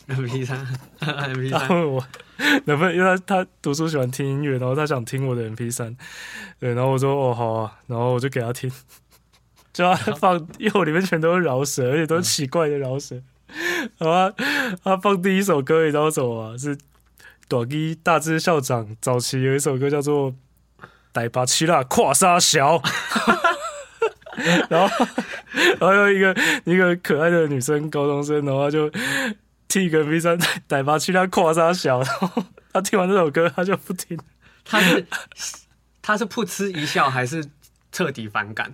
[0.07, 0.65] ，M P 三
[1.01, 1.59] ，M P 三。
[1.67, 2.07] ”他问我
[2.67, 5.97] 能不能，因为他他读书喜欢听音乐，然后他想听我的 M P 三。
[6.61, 8.71] 对，然后我说：“哦，好啊。”然后我就给他听，
[9.73, 13.21] 就他放，因为我里面全都是饶舌，而且都是奇怪的饶舌。
[13.99, 14.33] 好啊，
[14.83, 16.57] 他放第一首歌，你知道什么？
[16.59, 16.77] 是
[17.49, 20.33] 短衣大志校长早期有一首歌叫做
[21.13, 22.79] 《带把七啦跨沙小》，
[24.71, 25.07] 然后
[25.79, 26.35] 然后有一个
[26.65, 28.91] 一个可爱的女生高中生，然后就
[29.69, 34.19] 听一个 V 三带把七啦跨沙小，然后他听完这首歌他就不听，
[34.65, 35.07] 他是
[36.01, 37.45] 他是噗嗤一笑还是
[37.91, 38.73] 彻底反感？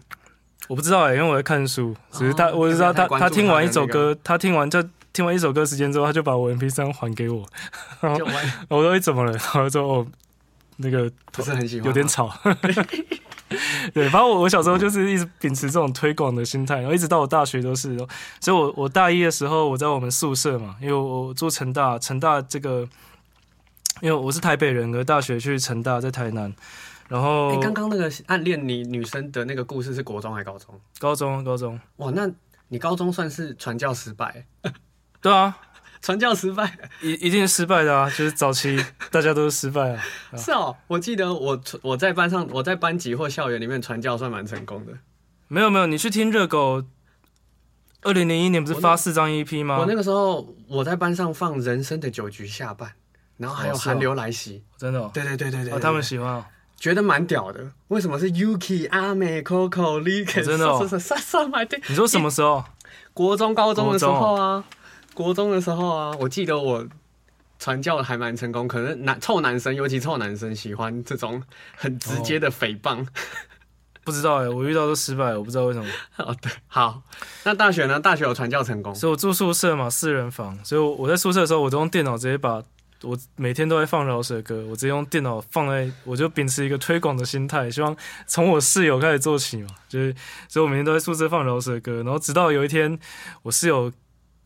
[0.69, 1.95] 我不知道哎，因为我在看书。
[2.13, 7.45] 只是他，我知道他，他听完一首歌，他听完就听完一首歌时间之后，他就把我 M P 三还给我。
[8.01, 8.21] 然后
[8.69, 9.33] 我说你怎么了？
[9.39, 10.07] 他说哦，
[10.77, 12.33] 那个不是很喜欢，有点吵。
[13.95, 17.97] 对，反正我我小时候就是一直秉持这种推广的心态，然后一直到我大学都是。
[18.39, 22.87] 所以我我大一的时候，我在我们宿舍嘛，因为我住成大，成大这个，
[24.03, 26.53] 因为我是台北人，而大学去成大在台南。
[27.09, 30.81] 然后，哎，刚刚那个暗恋你女生的那个故事是国中还是高中？
[30.99, 31.81] 高中，高中。
[31.97, 32.31] 哇，那
[32.69, 34.47] 你高中算是传教失败？
[35.23, 35.59] 对啊，
[36.03, 38.09] 传教失败，一一定是失败的啊！
[38.11, 38.79] 就是早期
[39.11, 40.03] 大家都是失败啊。
[40.37, 44.93] 是哦，我记得我我在班上，我在班级或校园里面传教算蛮成功的。
[45.49, 46.85] 没有没有，你去听热狗，
[48.03, 49.79] 二零零一年不是发四张 EP 吗？
[49.79, 52.91] 我那个时候我在班上放《人生的酒局下半》，
[53.39, 55.01] 然后还有《寒流来袭》，真的？
[55.01, 56.45] 哦对对对对对，他们喜欢。
[56.79, 60.81] 觉得蛮屌的，为什么是 Yuki、阿美、Coco、l i k 真的哦，
[61.89, 62.65] 你说什么时候？
[63.13, 64.65] 国中、高中的时候啊，
[65.13, 66.87] 国中的时候啊，我记得我
[67.59, 71.43] 传教还蛮成功，可能男臭男生，尤其臭男生喜欢这种
[71.77, 73.05] 很直接的诽谤。
[74.05, 75.87] 不知道哎，我遇到都失败，我不知道为什么。
[76.17, 77.03] 哦，对，好，
[77.43, 77.99] 那大学呢？
[77.99, 82.63] 大学有传教成功，所以我住宿舍嘛，四人房，所以我在宿舍的时候，我都用电脑直接把
[83.03, 90.15] 我每天都在放饶舌歌，我直接用电脑放在，我就秉持一个推广的心态，希望从我室友开始做起嘛，就是
[90.49, 92.99] 所以我每天都在宿舍放饶舌歌，然后直到有一天，
[93.43, 93.93] 我室友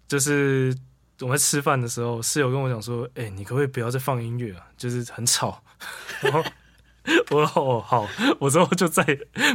[0.06, 0.76] 就是
[1.20, 4.66] 我们在吃饭的时候，室友跟我讲说：“哎，你可不可以不要再放音乐啊？
[4.76, 5.62] 就是很吵。”
[6.20, 6.42] 然后。
[7.30, 8.06] 我说哦好，
[8.38, 9.04] 我之后就再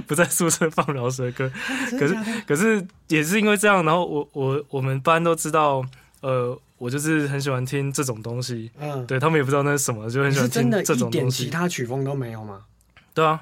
[0.05, 1.49] 不在宿舍放饶舌歌。
[1.97, 2.13] 可是
[2.45, 5.81] 可是也是因为这样，然后我我我们班都知道，
[6.21, 8.71] 呃，我就是很喜欢听这种东西。
[8.79, 11.45] 嗯，对他们也不知道那是什么，就很喜欢听这种东西。
[11.45, 12.65] 其他曲风都没有吗？
[13.13, 13.41] 对啊，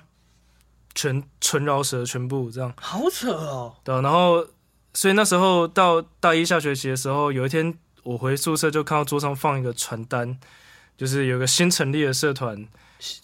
[0.94, 2.74] 全纯饶舌全部这样。
[2.78, 3.76] 好扯哦。
[3.84, 4.46] 对，然后
[4.94, 10.38] 所以那时候到大一下学期的时候，有一天我回宿舍就看到桌上放一个传单，
[10.98, 12.68] 就是有个新成立的社团。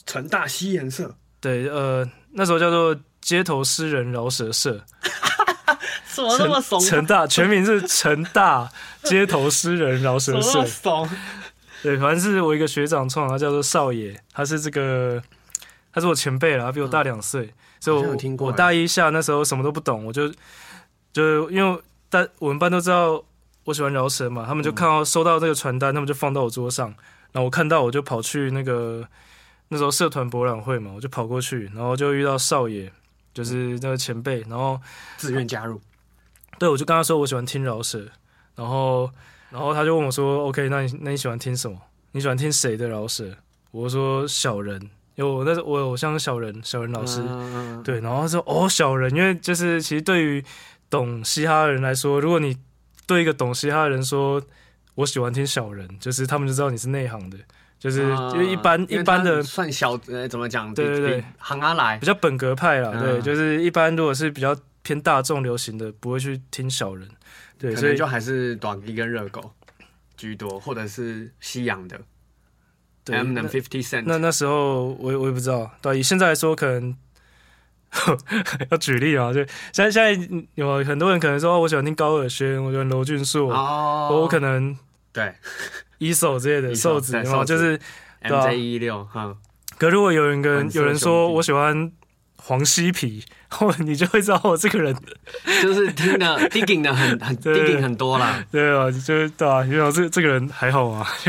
[0.06, 4.84] 成大西颜色，对，呃，那时候叫做街头诗人饶舌社，
[6.14, 6.80] 怎么那么怂？
[6.80, 8.70] 成大全名是成大
[9.04, 11.10] 街头诗人饶舌社，怂。
[11.84, 15.22] 对，反正是我一个学长创，他叫做少爷，他是这个，
[15.94, 20.32] 他是我前辈了，他比我大两岁，所以我我大一下那时候什么都不懂，我就
[21.12, 23.24] 就因为大我们班都知道
[23.64, 26.88] 我喜欢饶舌嘛，他们就看到收到这个传单，他们就放到我桌上，
[27.32, 29.08] 然后我看到我就跑去那个。
[29.74, 32.92] 那时候社团博览会嘛，我就跑过去，然后就遇到少爷，
[33.34, 34.78] 就是那个前辈，然后
[35.16, 35.80] 自愿加入。
[36.62, 38.06] 对，我就跟他说我喜欢听饶舌，
[38.56, 39.10] 然后，
[39.50, 41.76] 然后他就问我说：“OK，那你那你喜欢听什么？
[42.12, 43.26] 你喜欢听谁的饶舌？”
[43.72, 44.80] 我说：“小人，
[45.16, 47.24] 因为我那时候我偶像小人，小人老师。”
[47.84, 50.46] 对，然后他说：“哦，小人，因为就是其实对于
[50.88, 52.56] 懂嘻哈的人来说，如果你
[53.08, 54.40] 对一个懂嘻哈的人说
[54.94, 57.40] 我喜欢听小人，就是他们就知道你是内行的。”
[57.80, 60.72] 就是因为一般一般的算小呃怎么讲？
[60.76, 62.92] 对对对，行阿来比较本格派啦。
[62.92, 67.08] 对，就是一般如果是比较偏大众流行的，不会去听小人。
[67.58, 69.52] 对，所以就还是短笛跟热狗
[70.18, 72.00] 居多，或者是西洋的。
[73.06, 74.04] M and Fifty Cent。
[74.06, 75.72] 那那时候我我也不知道。
[75.82, 76.96] 对，以现在来说，可能
[78.70, 84.78] 要举例啊，就现在现在有很多人可能说，我喜欢听高尔宣，我喜欢罗俊硕，我可能
[85.12, 85.34] 对。
[85.98, 87.80] 一手之类的瘦子，然后就是
[88.24, 89.38] MJ 一六哈。
[89.78, 91.92] 可如果有人跟有人说我喜欢
[92.44, 94.96] 黄西皮，后 你就会知道我这个人
[95.62, 98.44] 就是听的 digging 的很很 digging 很多啦。
[98.52, 101.08] 对啊，就是对啊，因为这这个人还好啊？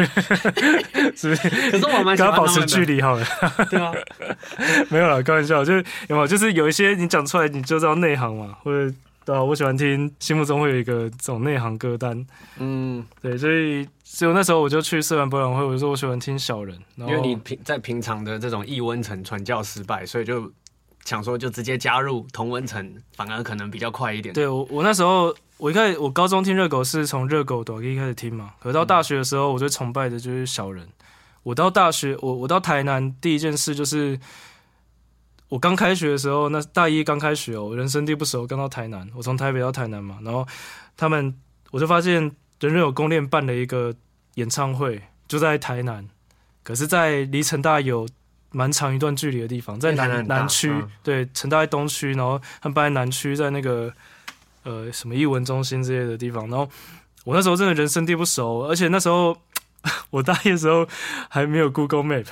[1.15, 1.49] 是不是？
[1.71, 3.27] 可是我们跟他保持距离好了。
[3.71, 3.93] 对啊，
[4.89, 6.27] 没有了，开玩笑，就是有没有？
[6.27, 8.95] 就是有一些你讲出来，你就知道内行嘛，或者。
[9.25, 12.27] 对啊，我喜欢听，心目中会有一个这种内行歌单。
[12.59, 16.77] 嗯，对，所以所以那时候我就去社团博览会，我就说我喜欢听小人。
[16.97, 20.51] 因为你平在平常的这种异温层传教失败，所以就
[21.05, 24.35] 想说就直接加入同温层，反而可能比较快一点。
[24.35, 30.89] 对我我那时候我一开始我高中听热狗是从热狗短一开始听嘛，可到大学的时候我最崇拜的就是小人。
[31.43, 34.19] 我到大学我我到台南第一件事就是。
[35.49, 39.07] 我刚开学的时候，那大一刚开学哦，人生地不熟，刚到台南。
[39.15, 40.49] 我从台北到台南嘛，然后
[40.97, 41.39] 他们
[41.71, 42.23] 我就发现
[42.59, 43.95] 人人有公链办了一个
[44.37, 46.09] 演唱会，就在台南，
[46.63, 48.09] 可是，在离成大有
[48.53, 53.93] 蛮长一段距离的地方，在南南区，对，成大在东区，然后他们办在南区，在那个
[54.63, 56.49] 呃什么艺文中心之类的地方。
[56.49, 56.69] 然后
[57.25, 59.37] 我那时候真的人生地不熟，而且那时候
[60.11, 60.87] 我大一的时候
[61.29, 62.27] 还没有 Google Map，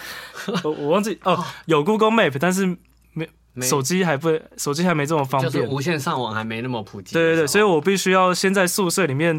[0.63, 2.67] 我我忘记哦，有 Google Map，但是
[3.13, 3.29] 没。
[3.63, 7.15] 手机还不，手机还没这么方便，无线上网还没那么普及。
[7.15, 9.39] 对对对，所以我必须要先在宿舍里面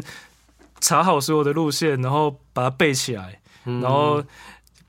[0.80, 4.22] 查好所有的路线，然后把它背起来，然后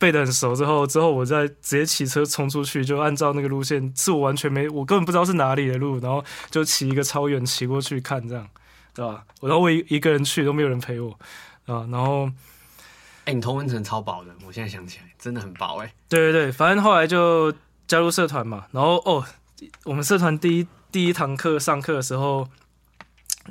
[0.03, 8.45] 背得很熟之后，之后我再直接骑车冲出去，就按照那个路线，是我完全没，我根本不知道是哪里的路，然后就骑一个超远骑过去看，这样，
[8.93, 9.23] 对吧？
[9.41, 11.11] 然后我一一个人去，都没有人陪我，
[11.67, 12.29] 啊，然后，
[13.23, 17.53] 哎，你同温层超薄的，我现在想起来真的很薄，哎，对对对，反正后来就。
[17.85, 19.23] 加入社团嘛，然后哦，
[19.83, 22.47] 我们社团第一第一堂课上课的时候，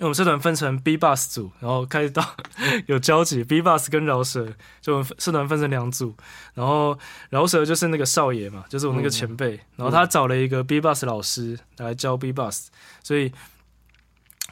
[0.01, 2.25] 我们社团分成 B bus 组，然后开始到
[2.87, 4.49] 有交集，B bus 跟饶舌，
[4.81, 6.15] 就我们社团分成两组，
[6.55, 12.69] 然后饶舌就是那个少爷嘛，就是我那个前辈，然后他找了一个 B bus 老师来教 B bus，
[13.03, 13.31] 所以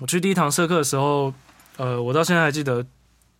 [0.00, 1.32] 我去第一堂社课的时候，
[1.78, 2.84] 呃，我到现在还记得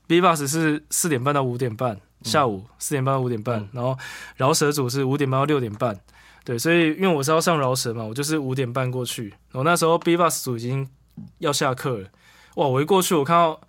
[0.07, 3.97] B bus 是四点半到五点半，下午四点半到五点半，然后
[4.37, 6.01] 饶舌组是五点半到六点半。
[6.43, 9.29] 对，所以因为我是要上饶舌嘛，我就是五点半过去。
[9.51, 10.89] 然后那时候 B bus 组已经
[11.39, 12.09] 要下课了，
[12.57, 12.67] 哇！
[12.67, 13.61] 我一过去，我看到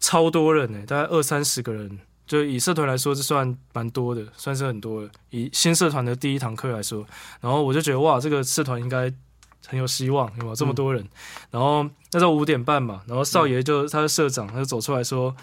[0.00, 5.10] 超多人呢，大概二三十个人就以社团来说，这算蛮多的，算是很多了。
[5.30, 7.06] 以新社团的第一堂课来说，
[7.40, 9.12] 然后我就觉得哇，这个社团应该
[9.66, 11.06] 很有希望，有没有这么多人？
[11.50, 15.34] 然后那时候五点半嘛，然后少爷就他的社长，他就走出来说。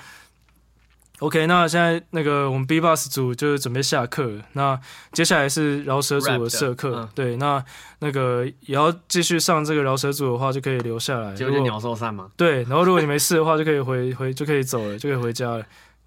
[1.19, 4.77] OK，那现在那个我们 B Bus 组就是准备下课，那
[5.13, 7.63] 接下来是饶舌组的社课，对，那
[7.99, 11.33] 那个也要继续上这个饶舌组的话，就可以留下来。
[11.33, 12.29] 就鸟兽散嘛。
[12.35, 15.63] 对，然后如果你没事的话，就可以回回就可以走了，就可以回家了。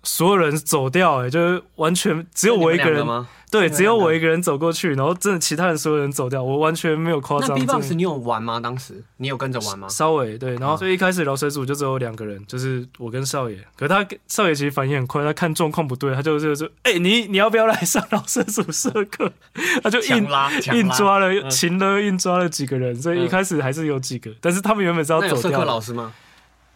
[0.07, 3.29] 所有人走掉，哎，就是完全只有我一个人吗？
[3.51, 7.51] 对，只有我一个人走过去，然后真的其他人所有人走掉，我完全没有夸张。
[7.51, 8.61] 那 B-box 你有玩吗？
[8.61, 9.89] 当时你有跟着玩吗？
[9.89, 13.57] 稍微对，然后所以一开始老水组就只有两个人，就是我跟少爷。
[13.77, 19.33] 可是他少爷其实反应很快，他看状况不对，他就就就哎，你你要不要来上老水组社课？
[19.83, 25.41] 他就硬拉硬抓了，勤了硬抓了几个人，所以一开始还是有几个，但是他们原本是要走掉。
[25.41, 26.13] 社课老师吗？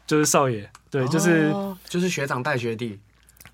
[0.06, 1.52] 就是少爷，对，就是
[1.88, 2.98] 就是学长带学弟。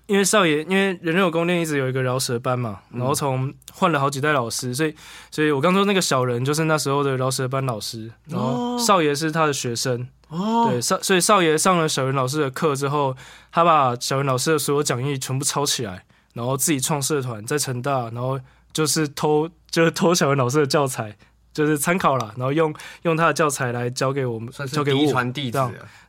[0.07, 4.95] 因为少爷，因为人肉宫殿一直有一个饶舌班嘛，然后从换了好几代老师，所以，
[5.29, 10.69] 所以我刚说那个小人就是那时候的饶舌班老师，然后少爷是他的学生，哦。
[10.71, 13.15] 对少，所以少爷上了小人老师的课之后，
[13.51, 18.39] 他把小人老师的所有讲义全部抄起来，然后自己创社团，在成大，然后
[18.71, 21.17] 就是偷，就是偷小人老师的教材，
[21.53, 25.59] 就是参考了，然后用用他的教材来教给我们，教给我传弟子，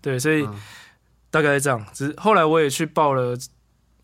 [0.01, 0.49] 对，所以
[1.33, 3.37] 大概这样，只后来我也去报了。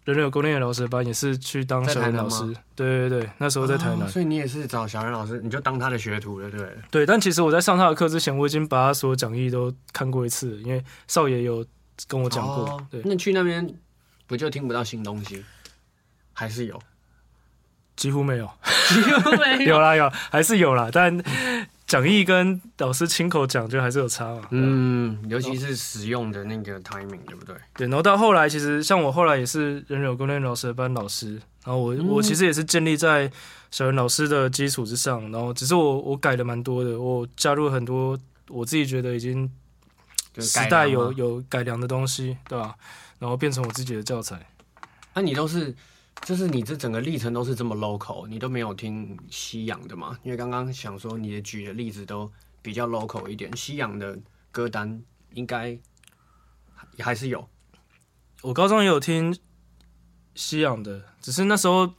[0.04, 2.44] 人人有功练的老师班也是去当小人老师，
[2.76, 11.64] 对对对，那时候在台南，所以你也是找小人老师，你就当他的学徒了，对对，但其实我在上他的课之前，我已经把他所有讲义都看过一次，因为少爷有
[12.06, 12.86] 跟我讲过。
[12.90, 13.66] 对，那去那边
[14.26, 15.42] 不就听不到新东西？
[16.34, 16.78] 还是有？
[17.96, 18.50] 几乎没有，
[18.88, 21.18] 几乎没有， 有啦有，还是有啦，但。
[21.94, 24.48] 讲义跟老师亲口讲，就还是有差嘛。
[24.50, 27.54] 嗯，尤其是使用的那个 timing，对不对？
[27.76, 27.86] 对。
[27.86, 33.30] 然后到后来，其实像我后来也是人有功练老师的班老师，然后我我其实也是建立在
[33.70, 39.48] 小人老师的基础之上，然后只是我我改的蛮多的，我加入很多我自己觉得已经
[40.40, 42.74] 时代有有改良的东西，对吧？
[43.20, 44.44] 然后变成我自己的教材。
[45.14, 45.72] 那你都是？
[46.22, 50.18] 就是你这整个历程都是这么 local，你都没有听西洋的嘛？
[50.22, 52.30] 因为刚刚想说你的举的例子都
[52.62, 54.18] 比较 local 一点，西洋的
[54.50, 55.78] 歌单应该
[56.98, 57.46] 还是有。
[58.42, 59.36] 我高中也有听
[60.34, 61.92] 西洋的，只是那时候，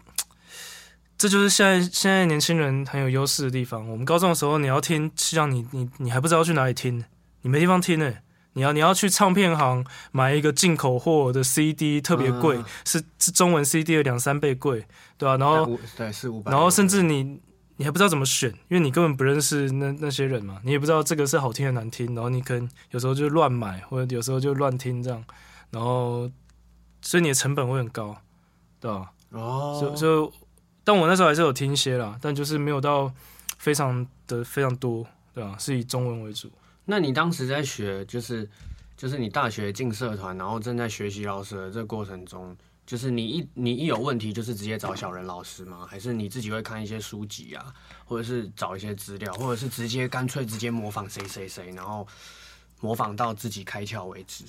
[1.17, 3.87] 这就是现在现在年轻人很有优势的地方。
[3.89, 7.03] 我们高中的时候，你要听西洋，你你你还不知道去哪里听，
[7.41, 8.13] 你没地方听呢。
[8.55, 14.85] 你要你要去唱片行买一个进口货的 CD，特别贵，是是中文 CD 的两三倍贵，
[15.17, 15.35] 对吧？
[15.35, 17.41] 然后对四五百，然后甚至你
[17.75, 25.21] 你还不知道怎么选，因为你根本不认识那那些人嘛，你也不知道这个是好听的难听，然后你可能有时候就乱买，或者有时候就乱听这样，
[25.69, 26.31] 然后
[27.01, 28.15] 所以你的成本会很高，
[28.79, 29.11] 对吧？
[29.31, 30.33] 哦，就就
[30.85, 33.11] 但我那时候还是有听一些啦，但就是没有到
[33.57, 35.57] 非常的非常多，对吧？
[35.59, 36.49] 是以中文为主。
[36.85, 38.47] 那你当时在学，就是
[38.95, 45.87] 就是你大学进社团，然后正在学习老师的这个过程中，就是你一你一有问题，就是直接找小人老师吗？
[45.89, 47.73] 还是你自己会看一些书籍啊，
[48.05, 52.07] 或者是找一些资料，或者是直接干脆直接模仿谁谁谁，然后
[52.81, 54.43] 模仿到自己开窍为止？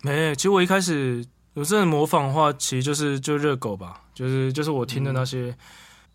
[0.00, 5.54] 没，其实我一开始我这种模仿的话，其实就是就热狗吧，就是就是我听的那些，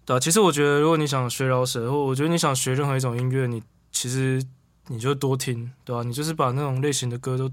[0.06, 4.44] 对其实我觉得，如果你想学饶舌，或我觉得你想学任何一种音乐，你其实。
[4.88, 6.04] 你就多听，对吧？
[6.04, 7.52] 你就是把那种类型的歌都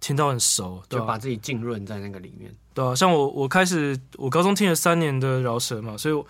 [0.00, 2.94] 听到很熟，就把自己浸润在那个里面，对啊？
[2.94, 6.24] 像我，我开始我高中听了三年的饶舌嘛，所以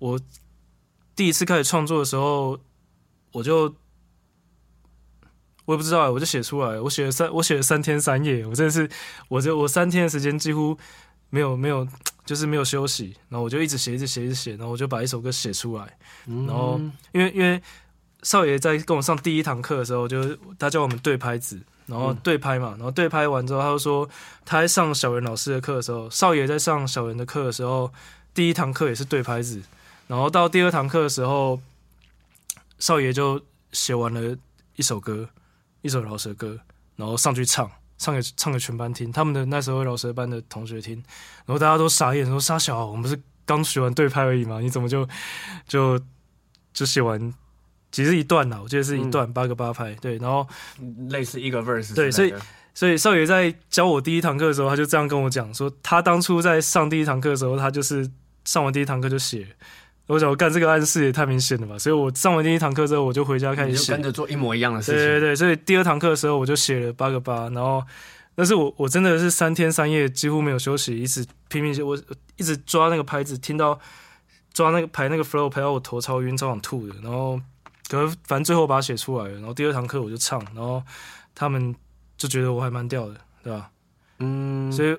[0.00, 0.20] 我
[1.14, 2.58] 第一次开始创作的时候，
[3.30, 3.72] 我就
[5.66, 8.90] 我也不知道，我就写出来，我写了三，我写了三天三夜，我真的是，
[9.28, 10.76] 我这我三天的时间几乎
[11.30, 11.86] 没有没有，
[12.26, 15.96] 就是没有休息，然后我就一直写，一直写，一直写，然后我就把一首歌写出来，
[16.26, 16.80] 然后
[17.12, 17.62] 因为因为。
[18.22, 24.08] 少爷在跟我上第一堂课的时候，就他叫我们对拍子，然后对拍嘛，然后对拍完之后，他就说
[24.44, 27.92] 他在上小袁老师的课的时候，少爷在上小袁的课的时候，
[28.34, 29.62] 第一堂课也是对拍子，
[30.08, 31.60] 然后到第二堂课的时候，
[32.78, 34.36] 少爷就写完了
[34.74, 35.28] 一首歌，
[35.82, 36.58] 一首饶舌歌，
[36.96, 40.94] 然后上去唱，唱给唱给全班听，他们的那时候饶舌班的同学听，
[41.44, 44.58] 然后大家都傻眼，说傻小，我们不是刚学完对拍而已吗？
[44.60, 45.08] 你怎么就
[45.68, 46.00] 就
[46.72, 47.32] 就写完？
[47.92, 50.46] 其实一段啦，我记得是一段八个八拍，对，然后
[51.08, 52.34] 类似一个 verse，对，所以
[52.74, 58.10] 所以少爷在教我第一堂课的时候，他就这样跟我讲说，他当初在上第一堂课的时候，他就是
[58.44, 59.46] 上完第一堂课就写。
[60.08, 65.00] 我想我干这个暗示也太明显了吧，所以我上完第一堂课之后，我就回家开始写，跟着做一模一样的事情。
[65.00, 67.82] 对对对，所以第二堂课的时候，我就写了八个八，然后
[68.36, 71.98] 但是我我真的是三天三夜几乎没有休息，一直拼命写我
[72.36, 73.76] 一直抓那个拍子，听到
[74.52, 76.94] 抓那个拍那个 flow 拍到我头超晕，超想吐的。
[77.02, 77.40] 然后
[77.88, 79.34] 可是反正最后把它写出来了。
[79.34, 80.82] 然后第二堂课我就唱，然后
[81.34, 81.74] 他们
[82.16, 83.70] 就觉得我还蛮屌的，对吧？
[84.18, 84.96] 嗯，所以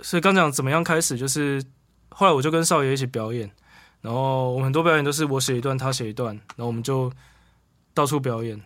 [0.00, 1.64] 所以刚讲怎么样开始，就是
[2.10, 3.50] 后来我就跟少爷一起表演，
[4.00, 7.12] 然后我们很多表演都是我写一段，他写一段，然后我们就
[7.92, 8.60] 到处表演。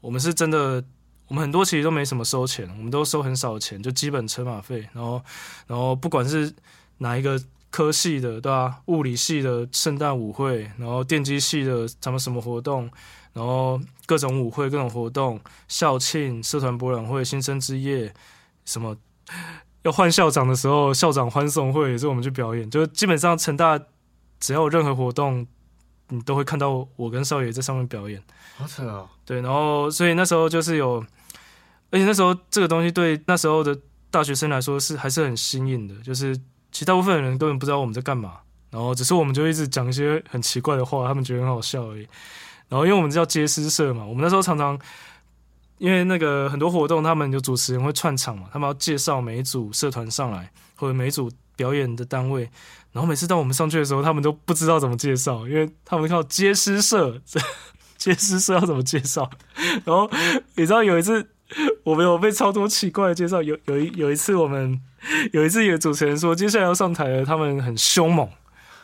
[0.00, 0.84] 我们是真的。
[1.28, 4.86] 我们很多其实都没什么收钱，我们都收很少钱，就基本车马费。
[4.92, 5.22] 然后，
[5.66, 6.52] 然后不管是
[6.98, 7.42] 哪一个
[7.72, 8.80] 科系的，对吧？
[8.86, 12.88] 物理系的圣诞舞会，然后电机系的他们什么活动，
[13.32, 18.14] 然后各种舞会、各种活动，校庆、社团博览会、新生之夜，
[18.64, 18.96] 什么
[19.82, 22.70] 要换校长的时候，校长欢送会也是我们去表演。
[22.70, 23.80] 就基本上成大
[24.38, 25.44] 只要有任何活动，
[26.10, 28.22] 你都会看到我跟少爷在上面表演。
[28.56, 29.08] 好扯哦！
[29.24, 31.04] 对，然后所以那时候就是有。
[31.90, 33.78] 而且那时候这个东西对那时候的
[34.10, 36.34] 大学生来说是还是很新颖的，就是
[36.72, 38.38] 其实大部分人根本不知道我们在干嘛，
[38.70, 42.08] 然后只是我们就一直讲一些很奇怪的话，他们觉得很好笑而已。
[42.68, 44.78] 然后因为我们叫接师社嘛，我们那时候常常
[45.76, 52.48] 因为那个很多活动，他们有主持人会串场嘛，他们要介绍每一组社团上来或者每一组表演的单位，
[52.92, 57.20] 然后每次到我们上去的时候，他们都不知道怎么介绍，因为他们靠接师社，
[57.98, 59.30] 接师社要怎么介绍？
[59.84, 60.10] 然后
[60.54, 61.31] 你知道有一次。
[61.84, 64.80] 我们有被超多奇怪的介绍，有有一有一次我们
[65.32, 68.28] 有一次有主持人说接下来要上台了，他们很凶猛，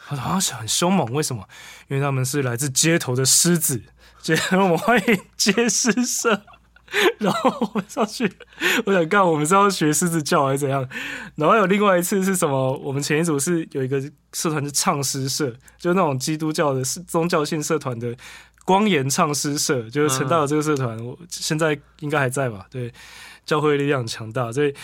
[0.08, 1.48] 他说很凶猛，为什么？
[1.88, 3.82] 因为他们是来自街头的狮子，
[4.20, 6.42] 所以我们欢迎接狮社。
[7.20, 8.32] 然后我们上去，
[8.86, 10.88] 我想干，我们是要学狮子叫还是怎样？
[11.36, 12.72] 然后有另外一次是什么？
[12.78, 14.00] 我们前一组是有一个
[14.32, 18.16] 社团是唱诗社，就那种基督教的宗教性社团的。
[18.68, 22.66] 光言唱诗社就是成大的这个社团，我现在应该还在吧？
[22.70, 22.92] 对，
[23.46, 24.74] 教会力量强大，所以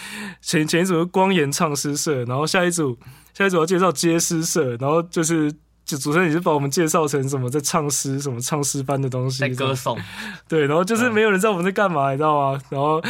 [0.40, 2.98] 前前一组是光言唱诗社，然后下一组
[3.34, 5.52] 下一组要介绍街诗社，然后就是
[5.84, 9.98] 就主持人也是把我们介绍成什么在唱诗，什么唱诗班的东西，在歌颂，
[10.48, 12.62] 对，然后就是没有人知道我们在干嘛，你知道吗？
[12.70, 13.02] 然后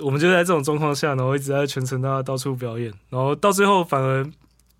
[0.00, 4.26] 我们就在这种状况下，然后一直在全程大家到处表演，然后到最后反而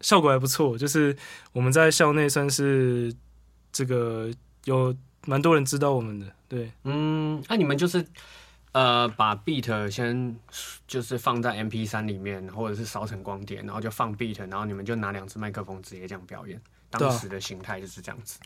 [0.01, 1.15] 效果还不错，就是
[1.53, 3.15] 我们在校内算是
[3.71, 4.31] 这个。
[4.67, 4.95] 有
[5.27, 8.05] 蛮多人知道我们的，对，嗯，那你们就是
[8.73, 10.37] 呃，把 beat 先
[10.89, 16.61] 就是放在 M P 三里面，或者是烧成光碟，然后就放 beat，然后你们就拿两只麦克风直接这样表演。
[16.91, 18.39] 当时的形态就是这样子，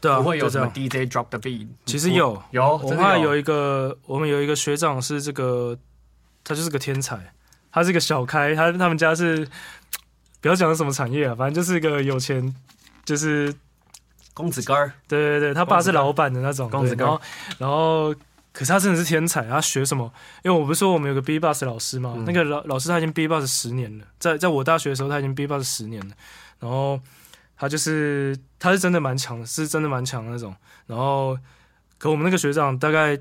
[0.00, 1.68] 对啊，不会有什么 D J drop the beat。
[1.86, 5.78] 其实有有，我们有一个，我们有一个学长是这个，
[6.42, 7.32] 他就是个天才，
[7.70, 9.48] 他是个小开，他他们家是
[10.40, 12.54] 不要讲什么产业啊，反正就是一个有钱，
[13.04, 13.54] 就是。
[14.38, 17.20] 公子哥儿，对对对，他爸是老板的那种公子哥然后，
[17.58, 18.14] 然后，
[18.52, 20.08] 可是他真的是天才，他学什么？
[20.44, 26.14] 因为我不是说我们有个 B bus 老师嘛，那个老老师他已经 B bus 十年了，在在我大学的时候他已经 B bus 十年了，
[26.60, 27.00] 然后
[27.56, 30.54] 他就是他是真的蛮强的，是真的蛮强的那种。
[30.86, 31.36] 然后，
[31.98, 33.18] 可我们那个学长大概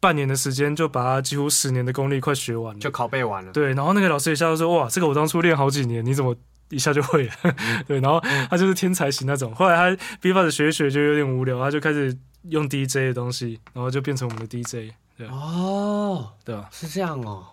[0.00, 3.52] 半年的时间就把他几乎十年的功力快学完了，就拷贝完了。
[3.52, 6.34] 对，然后那个老师一下就说：“哇，这个我当初练好几年，你怎么？”
[6.70, 7.32] 一下就会了，
[7.86, 9.54] 对，然后他就是天才型那种。
[9.54, 12.16] 后来他 B 发的学学就有点无聊，他就开始
[12.48, 14.92] 用 DJ 的东西，然后就变成我们的 DJ。
[15.16, 17.46] 对哦，对啊，是这样哦。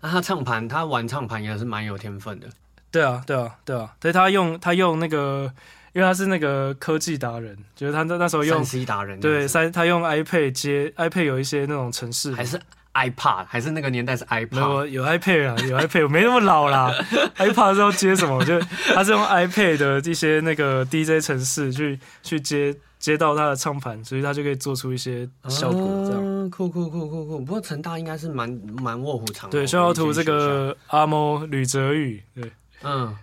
[0.00, 2.48] 那他唱盘，他玩唱盘也是蛮有天分的。
[2.90, 3.94] 对啊，对啊，对啊。
[4.00, 5.52] 所以他用他用那个，
[5.92, 9.20] 因为他是那个科技达人，就是他那那时候用三 C 达人。
[9.20, 12.60] 对，三他用 iPad 接 iPad 有一些那种城市，还是。
[12.94, 16.92] iPad 还是那个年代是 iPad，有有 iPad 啊，有 iPad，我没那么老啦。
[17.36, 18.42] iPad 是要接什么？
[18.44, 18.58] 就
[18.94, 25.80] 他是用 iPad 的一些那个 DJ 程式去去接接到他的唱盘，所以他就可以做出一些效果。
[26.08, 27.40] 这样酷酷酷酷酷。
[27.40, 28.48] 不过成大应该是蛮
[28.80, 29.50] 蛮卧虎藏龙。
[29.50, 32.52] 对，逍遥图这个阿猫吕泽宇，对，
[32.84, 33.16] 嗯，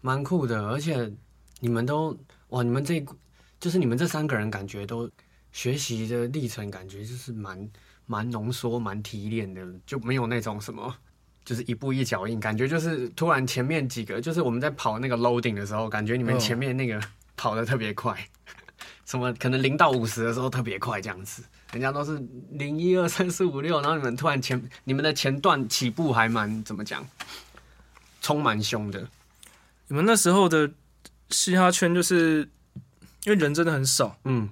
[0.00, 0.68] 蛮酷的。
[0.68, 1.12] 而且
[1.58, 2.16] 你们都
[2.50, 3.04] 哇，你们这
[3.58, 5.10] 就是你们这三个人感觉都
[5.50, 7.68] 学习的历程，感觉就是蛮。
[8.06, 10.94] 蛮浓缩、蛮提炼的，就没有那种什么，
[11.44, 17.00] 就是一步一脚印，感觉就是突然前面几个，就是我们在跑那个 loading 的时候，感觉你们前面那个
[17.36, 18.28] 跑的特别快，
[19.06, 21.42] 什么可能零到五十的时候特别快这样子，
[21.72, 27.06] 人家都是零一二三四五六，然后你们突然前你们的前段起步还蛮怎么讲，
[28.20, 29.08] 充满凶的。
[29.88, 30.70] 你们那时候的
[31.30, 32.48] 嘻哈圈就是
[33.24, 34.48] 因为人真的很少，嗯，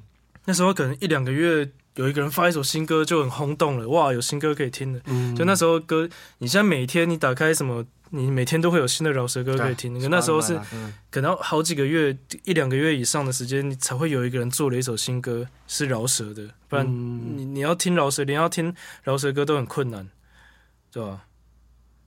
[0.47, 1.71] 那时候可能一两个月。
[1.97, 5.01] 有一个人发一首新歌就很轰动了，哇，有新歌可以听了。
[5.37, 9.93] 就那时候歌，你现在每天你打开什么，你每天都会有新的饶舌歌可以听。
[10.11, 10.59] 那时候是
[11.11, 16.87] 可能好几个月、一两个月以上的时间，你才会有一个人做了一首新歌是饶舌的，不然
[17.37, 20.09] 你你要听饶舌，连要听饶舌歌都很困难，
[20.91, 21.25] 对吧？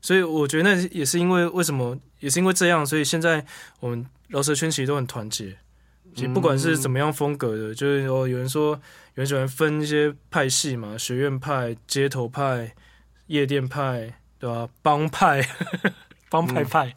[0.01, 3.45] 所以我觉得那也是因为为什么，也是因为这样，所以现在
[3.79, 5.57] 我们饶舌圈其实都很团结。
[6.15, 8.71] 其实不管是怎么样风格的，就是说有人说
[9.15, 12.73] 有人喜欢分一些派系嘛，学院派、街头派、
[13.27, 14.69] 夜店派，对吧？
[14.81, 15.45] 帮派、
[16.31, 16.95] 帮派派、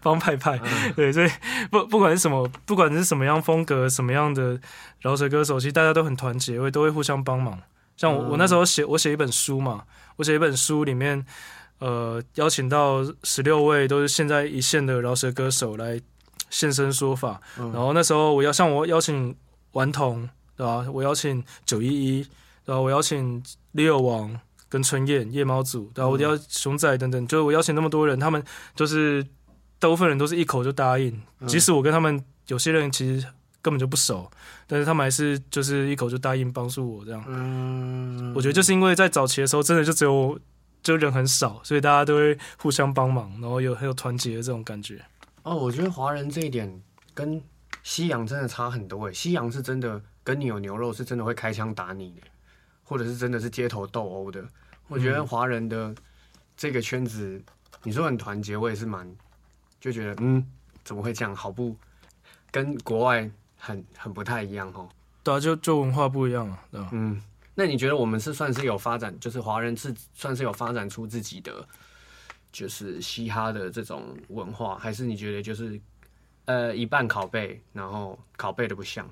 [0.00, 0.58] 帮派派，
[0.96, 1.28] 对，所以
[1.70, 4.58] 不不管是什么，不管是什么样风格、什么样的
[5.00, 7.60] 饶舌歌手，其实大家都很团结，会都会互相帮忙。
[7.98, 9.84] 像我我那时候写我写一本书嘛，
[10.16, 11.24] 我写一本书里面，
[11.78, 16.00] 呃，邀请到十六位都是现在一线的饶舌歌手来。
[16.56, 19.36] 现身说法，然后那时候我要像我邀请
[19.72, 20.26] 顽童，
[20.56, 20.86] 对吧？
[20.90, 22.22] 我邀请九一一，
[22.64, 22.80] 对吧？
[22.80, 23.42] 我邀请
[23.74, 24.40] Leo 王
[24.70, 26.12] 跟春燕夜猫组，然后？
[26.12, 28.42] 我邀熊仔等等，就是我邀请那么多人，他们
[28.74, 29.22] 就是
[29.78, 33.26] 大部分人都是一口就答应，即使我跟他们有些人其实
[33.60, 34.30] 根本就不熟，
[34.66, 37.22] 但是他们还是就是一口就答应帮助我这样。
[37.28, 40.40] 嗯，我觉得就是因为在早期的时候，真的就只有
[40.82, 45.04] 就人很少，所以大家都会互相帮忙，然后有很有团结的这种感觉。
[45.46, 46.82] 哦，我觉得华人这一点
[47.14, 47.40] 跟
[47.84, 49.12] 西洋真的差很多诶。
[49.12, 52.22] 西洋是真的跟你有牛肉，是真的会开枪打你的，
[52.82, 54.44] 或者是真的是街头斗殴的。
[54.88, 55.94] 我觉得华人的
[56.56, 57.40] 这个圈子，
[57.84, 59.08] 你说很团结，我也是蛮
[59.80, 60.44] 就觉得，嗯，
[60.82, 61.34] 怎么会这样？
[61.34, 61.76] 好不
[62.50, 64.88] 跟国外很很不太一样哦。
[65.22, 66.88] 对啊，就就文化不一样啊，对吧？
[66.90, 67.22] 嗯，
[67.54, 71.64] 那你觉得我们是算是有发展，就是华人是算是有发展出自己的？
[72.56, 75.78] 就是嘻哈的这种文化，还是你觉得就是
[76.46, 79.06] 呃一半拷贝，然后拷贝的不像？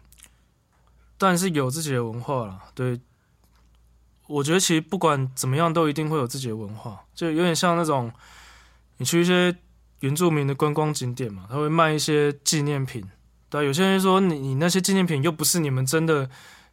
[1.18, 2.58] 但是有自己的文化了。
[2.74, 2.98] 对，
[4.28, 8.10] 我觉得其实不管怎么样，都一定会有自己的文化，就有点像那种
[8.96, 9.54] 你去一些
[10.00, 13.04] 原住民的观光景点嘛，他会卖一些纪念品。
[13.50, 16.30] 对，有些人说你你那些纪念品又不是你们真的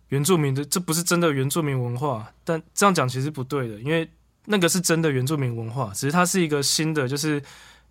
[0.08, 2.32] 原住民的，这不是真的原住民文化。
[2.46, 4.10] 但这样讲其实不对的，因为。
[4.46, 7.42] 那个是真的原住民文化，只是它是一个新的，就是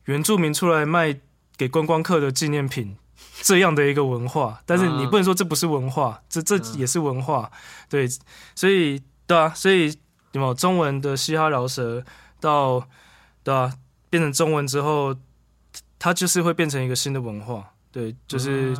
[0.07, 1.16] 原住民出来卖
[1.57, 2.96] 给观光客的纪念品
[3.42, 4.61] 这样的一个文化。
[4.66, 7.51] 但是你不能说这不是文化，这这也是文化，
[7.88, 8.09] 对。
[8.55, 9.88] 所以对啊，所以
[10.32, 12.05] 有没有中文的嘻哈饶舌
[12.40, 12.86] 到
[13.44, 13.72] 对啊
[14.09, 15.14] 变成中文之后，
[15.98, 18.76] 它就是会变成一个新的文化，对，就是，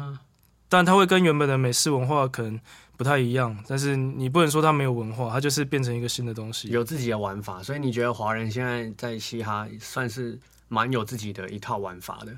[0.69, 2.61] 但它会跟原本的美式文化可能。
[3.01, 7.63] 不太一样，但是你不能说它没有文化，它就是变成一个新的东西，有自己的玩法。
[7.63, 10.39] 所以你觉得华人现在在嘻哈算是
[10.69, 12.37] 蛮有自己的一套玩法的，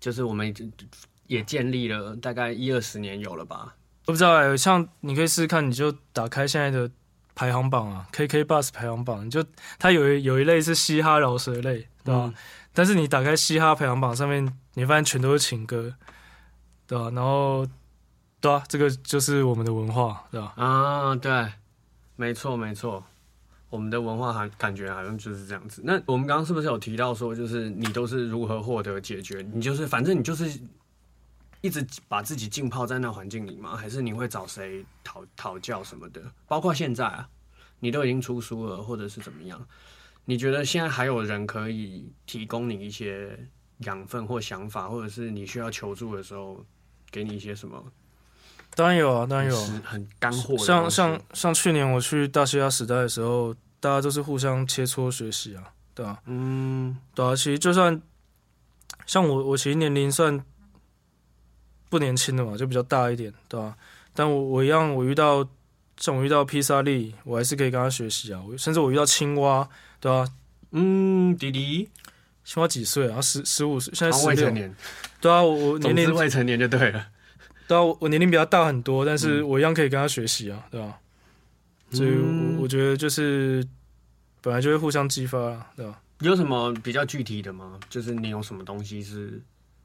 [0.00, 0.54] 就是我们
[1.26, 3.74] 也建立了大概一二十年有了吧？
[4.06, 6.90] 我不知道哎，像你可以试试看，你就打开现在的
[7.34, 9.44] 排行榜啊，KK Bus 排行榜，你就
[9.78, 12.32] 它有有一类是嘻哈饶舌类，对吧？
[12.72, 15.92] 但是你打开嘻哈排行榜上面，你发现全都是情歌，
[16.86, 17.10] 对吧？
[17.10, 17.66] 然后。
[18.42, 20.52] 对啊，这个就是我们的文化，对吧？
[20.56, 21.52] 啊，对，
[22.16, 23.04] 没错没错，
[23.70, 25.80] 我们的文化还感觉好像就是这样子。
[25.84, 29.46] 那我们刚刚是不是有提到说，就是你都是如何获得解决？
[29.54, 30.60] 你就是反正你就是
[31.60, 33.76] 一直把自己浸泡在那环境里吗？
[33.76, 36.20] 还是你会找谁讨讨教什么的？
[36.48, 37.28] 包括现在啊，
[37.78, 39.64] 你都已经出书了，或者是怎么样？
[40.24, 43.38] 你觉得现在还有人可以提供你一些
[43.78, 46.64] 养分或想法，或者是你需要求助的时候，
[47.12, 47.80] 给你一些什么？
[48.74, 50.56] 当然有啊，当然有，很干货。
[50.56, 55.62] 像像像去年我去大西亚时代的时候，大家都是互相切磋学习啊，
[55.94, 56.18] 对吧？
[56.26, 57.36] 嗯，对啊。
[57.36, 58.00] 其实就算
[59.04, 60.42] 像我，我其实年龄算
[61.90, 63.76] 不年轻的嘛，就比较大一点，对吧？
[64.14, 65.46] 但我我一样，我遇到
[65.98, 68.42] 像我遇到披萨利，我还是可以跟他学习啊。
[68.56, 69.68] 甚至我遇到青蛙，
[70.00, 70.26] 对吧？
[70.70, 71.90] 嗯，弟弟，
[72.42, 73.20] 青蛙几岁啊？
[73.20, 74.74] 十十五岁，现在十六年。
[75.20, 77.06] 对啊，我年龄未成年就对了。
[77.72, 80.98] 对啊，我年龄比他大很多，但是我一样可以跟他学习啊，对吧？
[81.90, 82.10] 所以
[82.58, 83.66] 我觉得就是
[84.42, 85.38] 本来就会互相激发，
[85.74, 85.98] 对吧？
[86.20, 87.80] 有什么比较具体的吗？
[87.88, 89.40] 就是你有什么东西是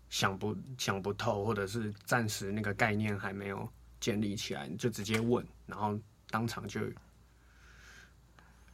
[0.09, 3.65] 想不想不透，或者是暂时那个概念还没有
[4.01, 5.97] 建立起来，你就直接问，然后
[6.29, 6.81] 当场就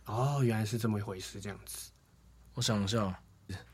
[0.06, 1.92] 哦，原来是这么一回事，这样子。
[2.56, 3.16] 我想一下，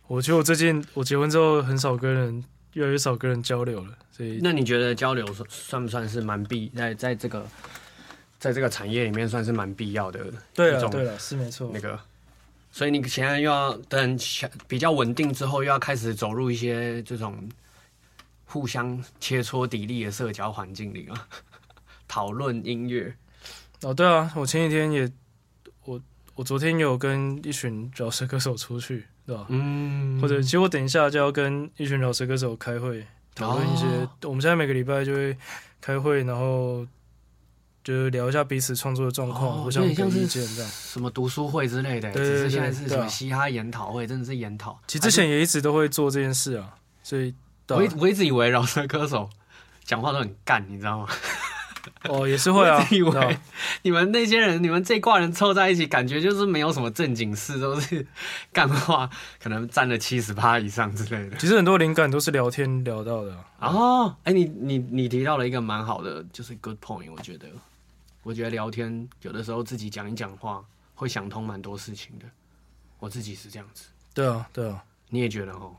[0.08, 2.44] 我觉得我最近我结婚之后很少跟人。
[2.74, 7.46] 越来越少跟人交流了，所以那你觉得交流算算不算是蛮必在在这个
[8.38, 10.20] 在这个产业里面算是蛮必要的？
[10.54, 11.72] 对了，对了，是没错。
[11.74, 12.00] 那个，
[12.72, 14.18] 所以你现在又要等
[14.68, 17.50] 比较稳定之后，又要开始走入一些这种
[18.46, 21.28] 互相切磋砥砺的社交环境里了，
[22.08, 23.14] 讨论音乐。
[23.82, 25.12] 哦，对啊，我前几天也
[25.86, 26.00] 我
[26.36, 29.08] 我昨天有跟一群饶舌歌手出去。
[29.30, 29.46] 对吧？
[29.50, 33.06] 嗯，或者其实我等一下就要跟一群老师歌手开会，
[33.36, 33.86] 讨论一些。
[34.24, 35.38] 我们现在每个礼拜就会
[35.80, 36.84] 开会，然后
[37.84, 40.72] 就是聊一下彼此创作的状况，哦互相给有点像是意见这样。
[40.72, 44.80] 什么读书会之类的，对对对只是现在是什么嘻哈研讨会，真的是研讨。
[44.88, 46.74] 其实之前也一直都会做这件事啊，
[47.04, 47.30] 所以
[47.68, 49.30] 啊我一我一直以为饶舌歌手
[49.84, 51.08] 讲话都很干，你知道吗？
[52.10, 53.38] 哦也是会啊以为
[53.82, 58.06] 你们那些人，你们这一挂人凑在一起，感觉就是没有什么正经事，都是
[58.52, 59.10] 干话，
[59.42, 61.38] 可能占了七十趴以上之类的。
[61.38, 67.48] 其实很多灵感都是聊天聊到的啊、哦，哎、你你你提到了一个蛮好的，就是 good point，我觉得，
[68.24, 70.64] 我觉得聊天有的时候自己讲一讲话，
[70.96, 72.26] 会想通蛮多事情的。
[73.00, 75.74] 我自己是这样子，对啊，对啊，你也觉得哦？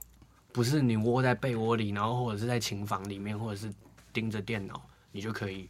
[0.53, 3.73] 不是你窝在被窝里，然后或者是在琴房里面，或者是
[4.13, 4.83] 盯着电脑，
[5.13, 5.69] 你就可以，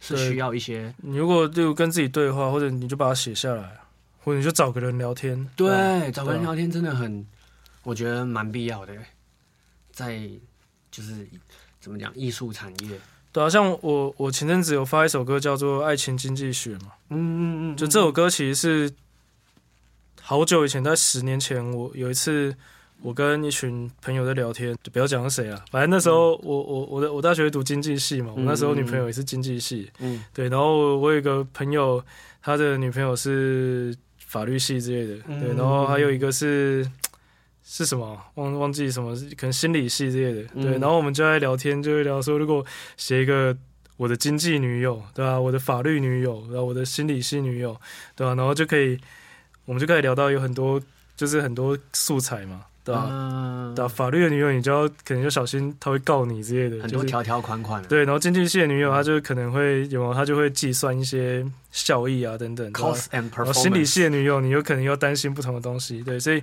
[0.00, 3.76] 是需要一些你如果就跟自己对话，或者你就把它写下来，
[4.24, 7.24] 或者你就找个人聊天，啊对，找个人聊天真的很，
[7.82, 8.94] 我觉得蛮必要的，
[9.92, 10.28] 在
[10.90, 11.28] 就是
[11.80, 12.98] 怎么讲艺术产业，
[13.30, 18.94] 对啊，像我我前阵子有发一首歌叫做《爱情经济学》嘛，嗯嗯嗯，就这首歌其实是
[20.20, 22.54] 好久以前，在十年前，我有一次
[23.02, 30.22] 我跟一群朋友在聊天，就不要讲是谁啊，反正那时候我我我的我大学读经济系嘛，我那时候女朋友也是经济系，嗯。
[30.34, 32.02] 对，然后我有一个朋友，
[32.42, 35.40] 他的女朋友是法律系之类的，嗯。
[35.40, 36.86] 对，然后还有一个是
[37.64, 42.64] 是什么忘忘记什么，可能心理系之类的，对，嗯然后我们就在聊天，就会聊说，如果
[42.96, 43.56] 写一个
[43.96, 47.78] 我的经济女友，对吧、我的法律女友，然后我的心理系女友，
[48.16, 48.98] 对吧、然后就可以，
[49.64, 50.80] 我们就可以聊到有很多，
[51.16, 62.72] 就是很多素材嘛，对吧、嗯对、啊，法律的女友你就要可能就小心他会告你之类的，就是很多条条款款的，对，然后经济系的女友，她就可能会有，她就会计算一些效益啊等等。
[62.72, 63.86] cost and 然后心理 performance。
[63.86, 66.42] 系的女友，你有可能要担心不同的东西，对，所以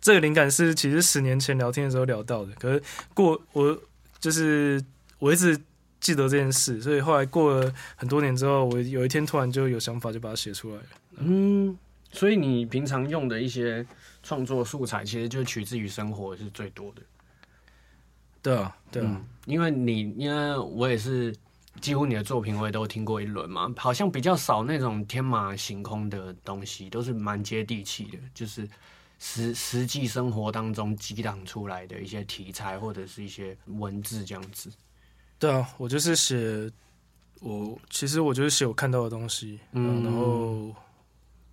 [0.00, 2.82] 这个灵感是其实十年前聊天的时候聊到的，可是
[3.14, 3.78] 过我
[4.18, 4.82] 就是
[5.18, 5.58] 我一直
[6.00, 10.82] 记得这件事，所以后来过了很多年之后，我有一天突然就有想法，就把它写出来了。
[11.18, 11.76] 嗯，
[12.12, 13.84] 所以你平常用的一些
[14.22, 17.02] 创作素材，其实就取自于生活是最多的。
[18.42, 21.34] 对啊，对啊，嗯，因为你因为我也是
[21.80, 28.66] 几乎你的作品我也都听过一轮嘛，好像比较少那种天马行空的东西，都是蛮接地气的，就是
[29.18, 34.70] 实实际生活当中激荡出来的一些题材或者是一些文字这样子。
[35.38, 36.70] 对啊，我就是写
[37.40, 40.74] 我其实我就是写我看到的东西，嗯嗯，然后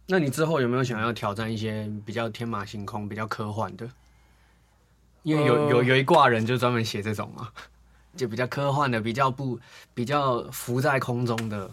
[0.07, 3.89] 那你之后有没有想要挑战一些比较天马行空、比较科幻的？
[5.23, 7.49] 因为有呃有有一挂人就专门写这种嘛，
[8.15, 9.59] 就比较科幻的、比较不
[9.93, 11.69] 比较浮在空中的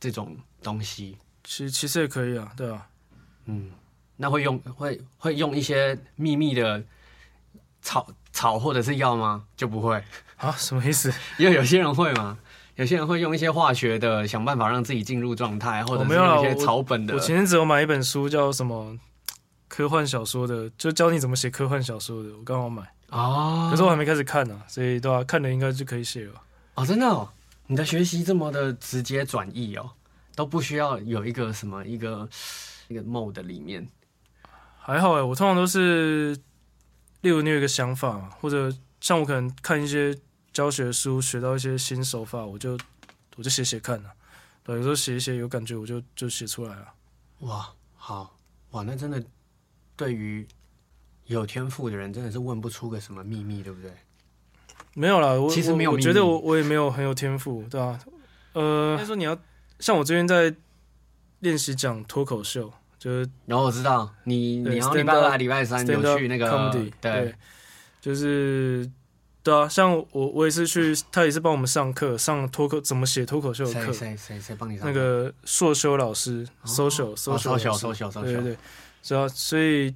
[0.00, 1.18] 这种东西。
[1.42, 2.86] 其其实也可以啊，对啊。
[3.44, 3.70] 嗯，
[4.16, 6.82] 那会用会会用一些秘密的
[7.82, 9.44] 草草或者是药吗？
[9.54, 10.02] 就不会，
[10.38, 11.12] 啊，什么意思？
[11.36, 12.38] 因为有些人会嘛，
[12.76, 17.20] 有些人会用一些化学的，想办法让自己进入状态，或者是一些草本的我。
[17.20, 18.98] 前阵子有买一本书，叫什么
[19.68, 26.32] 科幻小说的，就教你怎么写科幻小说的，我刚好买，哦，可是我还没开始看呢、所以对吧、看了应该就可以写了。
[26.74, 27.28] 哦，真的哦，
[27.68, 29.90] 你的学习这么的直接转译哦，
[30.34, 32.28] 都不需要有一个什么一个
[32.88, 33.86] 一个 mode 里面。
[34.80, 36.36] 还好哎，我通常都是，
[37.20, 38.70] 例如你有一个想法，或者
[39.00, 40.12] 像我可能看一些
[40.54, 42.78] 教学书，学到一些新手法，我就
[43.36, 44.14] 我就写写看啊。
[44.62, 46.94] 对，有时候写一写有感觉，我就就写出来了。
[47.40, 48.34] 哇，好
[48.70, 49.22] 哇，那真的
[49.96, 50.46] 对于
[51.26, 53.92] 有天赋的人，真的是问不出个什么秘密，对不对？
[54.94, 57.98] 没有啦，我其实没有我我觉得我我也没有很有天赋，对吧、
[58.52, 59.36] 呃，应该说你要
[59.80, 60.54] 像我最近在
[61.40, 67.34] 练习讲脱口秀，就是然后我知道你，你好像礼拜二礼拜三有去那个 comedy，对，
[68.00, 68.88] 就是
[69.44, 78.56] 对啊，像我我也是去，他也是帮我们上课，上脱口怎么写脱口秀的课，谁谁谁谁帮你上那个硕修老师哦，social 哦 social，social social 对对对，
[79.02, 79.94] 是啊，所以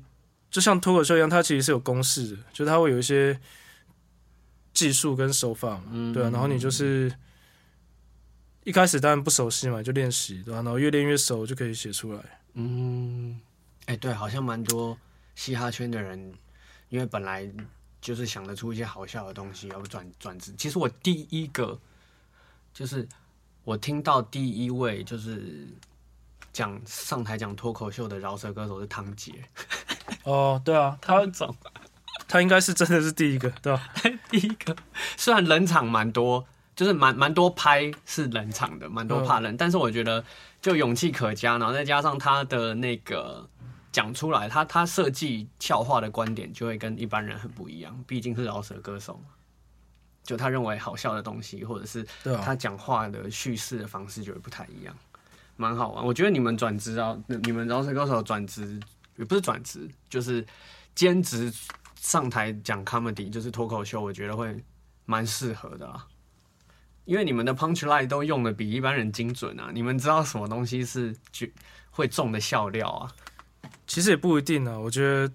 [0.51, 3.41] 就像脱口秀一样，它其实是有公式的，就它会有一些
[4.75, 7.11] 技术跟手法嘛，嗯对啊，然后你就是
[8.65, 12.21] 一开始当然不熟悉嘛，就练习，对吧、然后越练越熟，就可以写出来。
[12.53, 13.41] 嗯，
[13.87, 14.99] 哎、对，好像蛮多
[15.35, 16.35] 嘻哈圈的人，
[16.91, 17.51] 因为本来
[18.01, 20.53] 就是想得出一些好笑的东西，要不转转职。
[20.57, 21.79] 其实我第一个
[22.73, 23.07] 就是
[23.65, 25.67] 我听到第一位就是
[26.53, 29.33] 讲上台讲脱口秀的饶舌歌手是汤杰，
[30.25, 31.57] 哦，对啊，他汤总
[32.27, 33.89] 他应该是真的是第一个，对吧、
[34.31, 34.77] 第一个，
[35.17, 36.45] 虽然冷场蛮多，
[36.77, 40.23] 就是蛮蛮多拍是冷场的，蛮多怕冷，但是我觉得
[40.61, 43.49] 就勇气可嘉，然后再加上他的那个
[43.99, 49.31] 讲出来，他他设计笑话的观点就会跟一般人很不一样，毕竟是饶舌歌手嘛。
[50.23, 52.07] 就他认为好笑的东西，或者是
[52.45, 54.97] 他讲话的叙事的方式就会不太一样，
[55.57, 56.07] 蛮好玩。
[56.07, 58.79] 我觉得你们转职啊，你们饶舌歌手转职
[59.17, 60.47] 也不是转职，就是
[60.95, 61.53] 兼职
[61.97, 64.63] 上台讲 comedy，就是脱口秀，我觉得会
[65.07, 66.07] 蛮适合的啦。
[67.05, 71.51] 因为你们的 punch line 都用的比一般人精准啊，你们知道什么东西是绝
[71.91, 73.11] 会中的笑料啊？
[73.89, 74.79] 其实也不一定啊。
[74.79, 75.33] 我觉得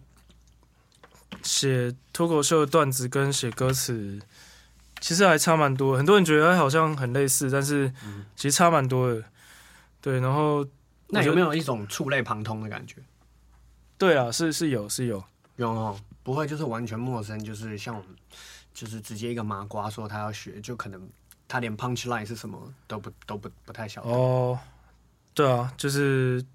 [1.42, 4.18] 写脱口秀的段子跟写歌词
[5.02, 5.98] 其实还差蛮多。
[5.98, 7.92] 很多人觉得好像很类似，但是
[8.38, 9.22] 其实差蛮多的。
[10.00, 10.66] 对，然后
[11.08, 12.98] 那有没有一种触类旁通的感觉？
[13.98, 15.22] 对啊，是是有是有
[15.56, 18.10] 有哦，不会就是完全陌生，就是像我们
[18.74, 21.10] 就是直接一个麻瓜说他要学，就可能
[21.48, 24.10] 他连 punch line 是什么都不都不不太晓得。
[24.10, 24.60] 哦。
[25.34, 26.46] 对啊，就是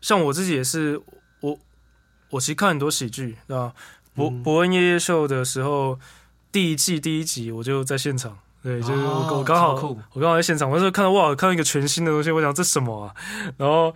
[0.00, 1.00] 像我自己也是，
[1.40, 1.58] 我
[2.30, 3.72] 我其实看很多喜剧，对吧？
[4.14, 5.98] 伯伯恩夜夜秀的时候，
[6.50, 9.74] 第一季第一集我就在现场，对，就是我哦我刚好
[10.12, 13.14] 我刚好在现场，我那时候看到哇，看到一个全新的东西，我想这什么啊？
[13.56, 13.94] 然后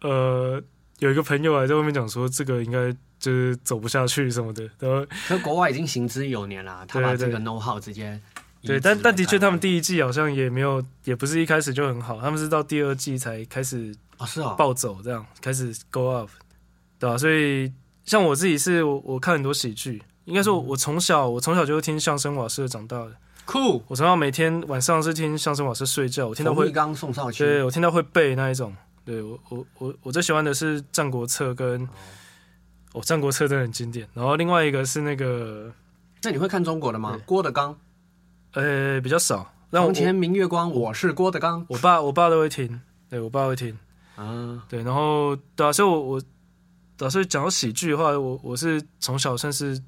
[0.00, 0.60] 呃，
[0.98, 8.35] 有一个朋友还在外面讲说，这个应该就是走不下去什么的，然后可国外已经行之有年啦，他把这个 know how 直接移
[8.66, 16.28] 对，但但的确，他们第一季好像也没有，也不是一开始就很好，他们是到第二季才开始啊是啊，暴走，这样开始 go up，
[16.98, 17.72] 对吧、所以
[18.04, 23.12] 像我自己是我我看很多喜剧，应该说我从小我从小就听相声瓦舍长大的，
[23.44, 26.72] 酷，我从小每天晚上是听相声瓦舍睡觉，我听到会
[27.32, 31.82] 对，我听到会背那一种，对我我我我最喜欢的是《战国策》跟，
[32.92, 35.72] 哦，《战国策》真的很经典，然后另外一个是那个
[36.22, 37.20] 那你会看中国的吗？
[37.24, 37.76] 郭德纲，
[38.56, 41.64] 呃比较少，让我床前明月光，我是郭德纲。
[41.68, 43.76] 我爸我爸都会听，对我爸会听。
[44.16, 46.22] 啊，对，然后对啊，所以我我，
[46.96, 49.80] 对啊，所以讲到喜剧的话，我我是从小算是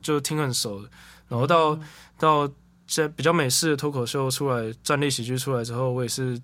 [0.00, 0.88] 就听很熟的，
[1.28, 1.80] 然后到、嗯
[2.18, 2.48] 到
[2.88, 6.36] 现在比较美式的脱口秀出来，站立喜剧出来之后，我也是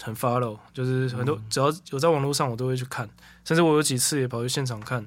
[0.00, 3.08] 很 follow，就是很多、嗯只要有在网络上我都会去看，
[3.44, 5.04] 甚至我有几次也跑去现场看，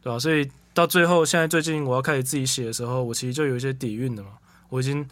[0.00, 4.28] 对吧、所以到最后，现在最近我要开始自己写的时候，我其实就有一些底蕴的嘛，
[4.68, 5.06] 我已经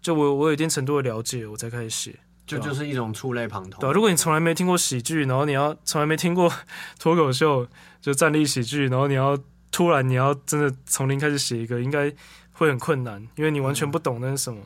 [0.00, 2.18] 就我我有一定程度的了解，我才开始写。
[2.46, 3.78] 就就是一种触类旁通。
[3.78, 6.52] 对啊，如果你从来没听过喜剧，然后你要从来没听过
[6.98, 7.64] 脱口秀，
[8.00, 9.38] 就站立喜剧，然后你要
[9.70, 12.12] 突然你要真的从零开始写一个，应该
[12.50, 14.60] 会很困难，因为你完全不懂那是什么。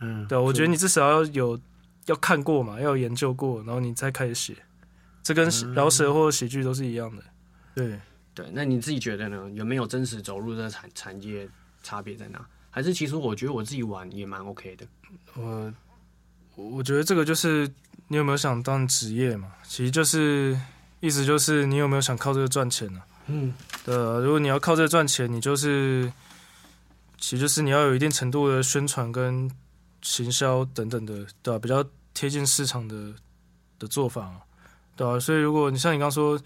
[0.00, 1.60] 嗯，对啊，我觉得你至少要有
[2.06, 4.56] 要看过嘛，要有研究过，然后你再开始写。
[5.22, 7.22] 这跟嗯饶舌或喜剧都是一样的。
[7.74, 8.00] 对，
[8.32, 9.50] 对，那你自己觉得呢？
[9.52, 11.46] 有没有真实走入这个产产业
[11.82, 12.40] 差别在哪？
[12.70, 14.86] 还是其实我觉得我自己玩也蛮 OK 的。
[15.34, 15.72] 我
[16.54, 17.70] 我觉得这个就是
[18.08, 19.52] 你有没有想当职业嘛？
[19.64, 20.58] 其实就是
[21.00, 23.54] 意思就是你有没有想靠这个赚钱呢、嗯，
[23.84, 26.12] 对啊，如果你要靠这个赚钱，你就是，
[27.18, 29.50] 其实就是你要有一定程度的宣传跟
[30.02, 33.14] 行销等等的，对吧、比较贴近市场的
[33.78, 34.42] 的做法嘛，
[34.96, 36.38] 对啊，所以如果你像你刚刚说，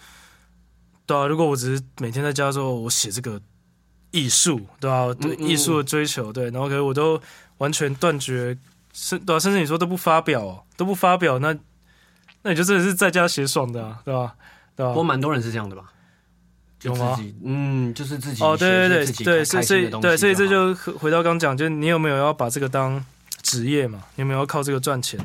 [1.07, 3.41] 对啊，如果我只是每天在家之后我写这个
[4.15, 5.49] 艺术，对吧、对嗯嗯。
[5.49, 7.21] 艺术的追求，对，然后可是我都
[7.59, 8.57] 完全断绝，
[8.93, 11.55] 甚对啊，甚至你说都不发表哦，都不发表，那
[12.43, 14.35] 那你就真的是在家写爽的啊，对吧、
[14.77, 15.91] 对吧、不过蛮多人是这样的吧？
[16.79, 17.15] 就有吗？
[17.17, 23.05] 自己，嗯，就是自己哦，对对对对，所以所以对，所以这就回回到刚讲，就是你有没有要把这个当
[23.43, 24.03] 职业嘛？
[24.17, 25.19] 你有没有要靠这个赚钱？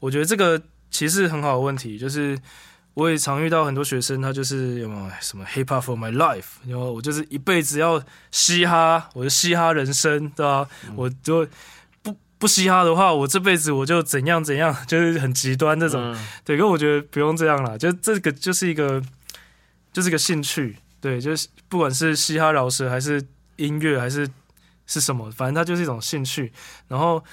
[0.00, 0.60] 我觉得这个
[0.90, 2.38] 其实很好的问题，就是
[2.94, 11.46] 我也常遇到很多学生，他就是有没有什么 hip hop for my life，然后我就是一辈子要嘻哈，我的嘻哈人生，对吧、我就
[12.02, 16.00] 不不嘻哈的话，我这辈子我就怎样怎样， 就是很极端这种。
[16.00, 19.02] 嗯对，可我觉得不用这样啦，就这个就是一个，
[19.92, 23.20] 就是一个兴趣，对，就是不管是嘻哈饶舌还是
[23.56, 24.28] 音乐还是
[24.86, 26.52] 是什么，反正它就是一种兴趣。
[26.86, 27.24] 然后，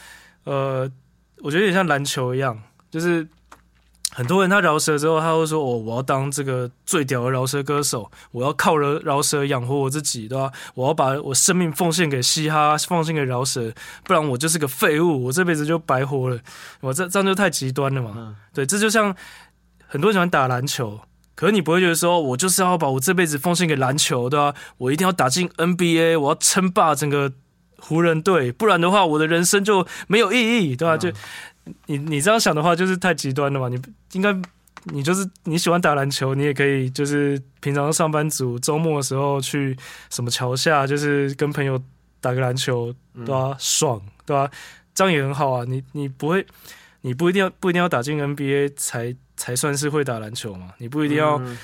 [0.46, 0.90] 呃，
[1.38, 2.60] 我觉得有点像篮球一样，
[2.90, 3.28] 就是
[4.14, 10.52] 很多人他饶舌之后，他会说：“哦，我要当这个最屌的饶舌歌手，我要靠饶饶舌养活我自己，对吧？
[10.76, 13.72] 我要把我生命奉献给嘻哈，奉献给饶舌，
[14.04, 16.38] 不然我就是个废物，我这辈子就白活了。
[16.82, 18.12] 我这这样就太极端了嘛。
[18.18, 19.16] 嗯对，这就像
[19.88, 21.00] 很多人喜欢打篮球，
[21.34, 27.32] 可是你不会觉得说，我就是要把我这辈子奉献给篮球，对吧、我一定要打进 NBA，我要称霸整个
[27.78, 31.12] 湖人队，不然的话，我的人生就没有意义，对吧、就
[31.86, 33.70] 你你这样想的话，就是太极端了嘛。
[33.70, 33.80] 你
[34.14, 34.36] 应该
[34.86, 39.78] 你就是你喜欢打篮球，你也可以就是平常上班族周末的时候去
[40.10, 41.82] 什么桥下，就是跟朋友
[42.20, 44.50] 打个篮球，对吧、爽，对吧、
[44.94, 45.66] 这样也很好啊。
[45.68, 46.46] 你你不会。
[47.04, 50.72] 你不一定要不一定要打进 NBA 才才算是会打篮球嘛？
[50.78, 51.58] 你不一定要嗯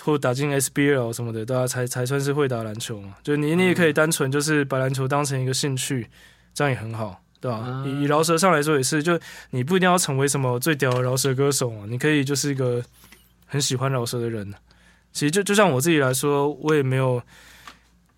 [0.00, 3.14] 或打进 SBL 什么的，大家才才算是会打篮球嘛。
[3.22, 6.10] 就你你也可以单纯就是把篮球当成一个兴趣，
[6.52, 7.84] 这样也很好，对吧？
[7.86, 9.18] 以以饶舌上来说也是，就
[9.50, 12.82] 你不一定要成为什么最屌的饶舌歌手嘛，你可以就是一个
[13.46, 14.52] 很喜欢饶舌的人。
[15.12, 17.22] 其实就就像我自己来说，我也没有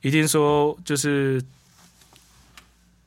[0.02, 1.42] 一定说就是。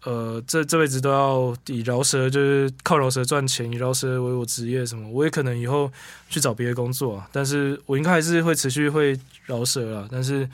[0.05, 5.07] 呃，这这辈子都要以饶舌，就是靠饶舌赚钱，以饶舌为我职业什么？
[5.07, 5.89] 我也可能以后
[6.28, 10.09] 去找别的工作，但是我应该还是会持续会饶舌了。
[10.11, 10.49] 但是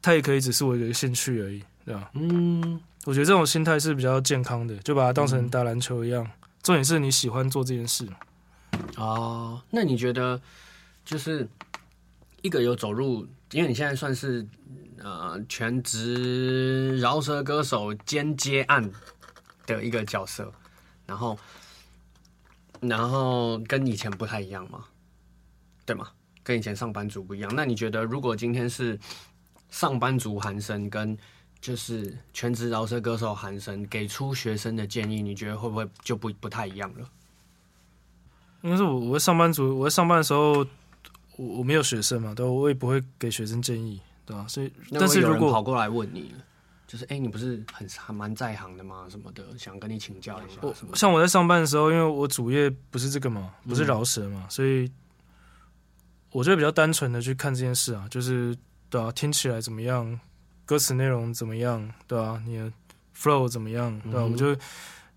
[0.00, 2.10] 它也可以只是我一个兴趣而已，对吧？
[2.14, 6.26] 嗯，我觉得这种心态是比较健康的，就把它当成打篮球一样。
[6.62, 8.06] 重点是你喜欢做这件事。
[8.96, 10.40] 哦，那你觉得
[11.04, 11.48] 就是
[12.42, 14.46] 一个有走入，因为你现在算是。
[15.02, 18.90] 呃，全职饶舌歌手兼接案
[19.64, 20.52] 的一个角色，
[21.06, 21.38] 然后，
[22.80, 24.84] 然后跟以前不太一样嘛，
[25.86, 26.06] 对吗？
[26.42, 27.50] 跟以前上班族不一样。
[27.56, 29.00] 那你觉得，如果今天是
[29.70, 31.16] 上班族韩生跟
[31.60, 37.08] 就是全职饶舌歌手韩生给出学生的建议，你觉得会不会就不不太一样了？
[38.62, 40.66] 因为是我，我上班族，我在上班的时候，
[41.36, 44.00] 我我没有学生嘛，对我也不会给学生建议。
[44.26, 46.32] 对啊，所以但是如果跑过来问你，
[46.86, 49.06] 就是哎，你不是很还蛮在行的吗？
[49.08, 50.60] 什么的，想跟你请教一下。
[50.62, 54.90] 我像我在上班的时候，因为我主业不是这个嘛，不是饶舌嘛，所以
[56.30, 58.56] 我就比较单纯的去看这件事啊，就是
[58.88, 60.20] 对啊，听起来怎么样，
[60.70, 62.70] 歌词内容怎么样，对啊，你的
[63.20, 64.22] flow 怎么样，对吧？
[64.22, 64.56] 我就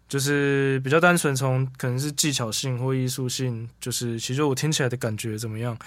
[0.09, 5.77] 就是比较单纯，从可能是技巧性或艺术性，就是其实我听起来的感觉怎么样？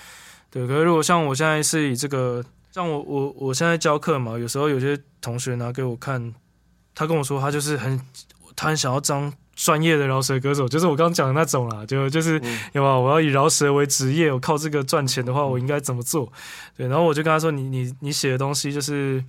[0.49, 2.45] 对，可是如果像我现在是以这个。
[2.77, 6.35] 像我我我现在教课嘛，有时候有些同学拿给我看，
[6.95, 7.99] 他跟我说他就是很
[8.55, 12.39] 他很想要当专业的饶舌歌手，就是我刚刚讲的那种啦，就就是
[12.75, 16.31] 有啊，我要以饶舌为职业，我靠这个赚钱的话，我应该怎么做？
[16.77, 19.25] 对，然后我就跟他说，你你你写的东西就是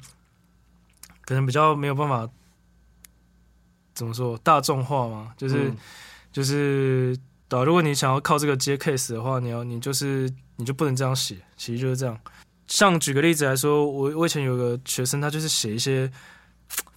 [1.28, 2.26] 可能比较没有办法
[3.94, 5.74] 怎么说大众化嘛，就是
[6.32, 7.18] 就是
[7.50, 12.18] 对，如果你想要靠这个接 case 的话，你要你就是你就不能这样写，其实就是这样。
[12.68, 16.10] 像举个例子来说，我我以前有个学生，他就是写一些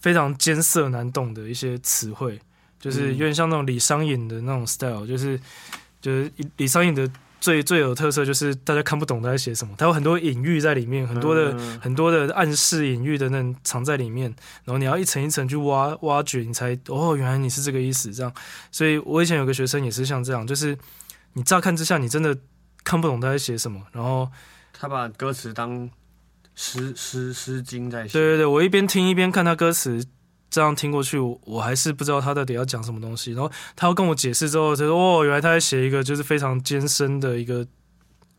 [0.00, 2.40] 非常艰涩难懂的一些词汇，
[2.78, 5.40] 就是有点像那种李商隐的那种 style，就是
[6.00, 7.10] 就是李商隐的
[7.40, 14.24] 最最有特色就是大家看不懂他在写什么，他有很多隐喻在里面，很多的很多的暗示隐喻的那藏在里面，
[14.64, 18.32] 然后你要一层一层去挖挖掘，你才哦原来你是这个意思这样。
[18.70, 20.76] 所以我以前有个学生也是像这样，就是
[21.32, 22.36] 你乍看之下你真的
[22.84, 24.30] 看不懂他在写什么，然后。
[24.72, 25.90] 他把歌词当
[26.54, 28.14] 诗诗诗经在写。
[28.14, 30.02] 对对对，我一边听一边看他歌词，
[30.50, 33.32] 这样听过去，我还是不知道他到底要讲什么东西。
[33.32, 37.66] 然后他要跟我解释之后，他说：“哦，原来他在写一个就是非常艰深的一个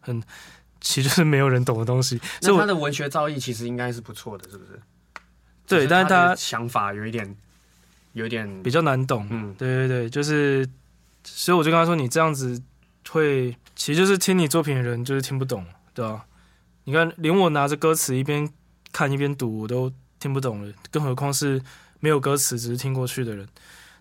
[0.01, 0.21] 很，
[0.81, 4.81] 其实是没有人懂的东西。”那他的文学造诣其实应该是不错的，是不是？
[5.65, 7.35] 对，但是他想法有一点，
[8.11, 9.25] 有点比较难懂。
[9.29, 10.67] 嗯，对对对，就是，
[11.23, 12.61] 所以我就跟他说：“你这样子
[13.09, 16.25] 会，其实就是听你作品的人就是听不懂，对吧？”
[16.83, 18.51] 你看，连我拿着歌词一边
[18.91, 19.89] 看一边读，我都
[20.19, 21.61] 听不懂了，更何况是
[22.01, 23.47] 没有歌词只是听过去的人。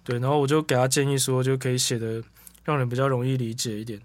[0.03, 2.20] 对，然后我就给他建议说，就可以写的
[2.64, 4.01] 让人比较容易理解一点。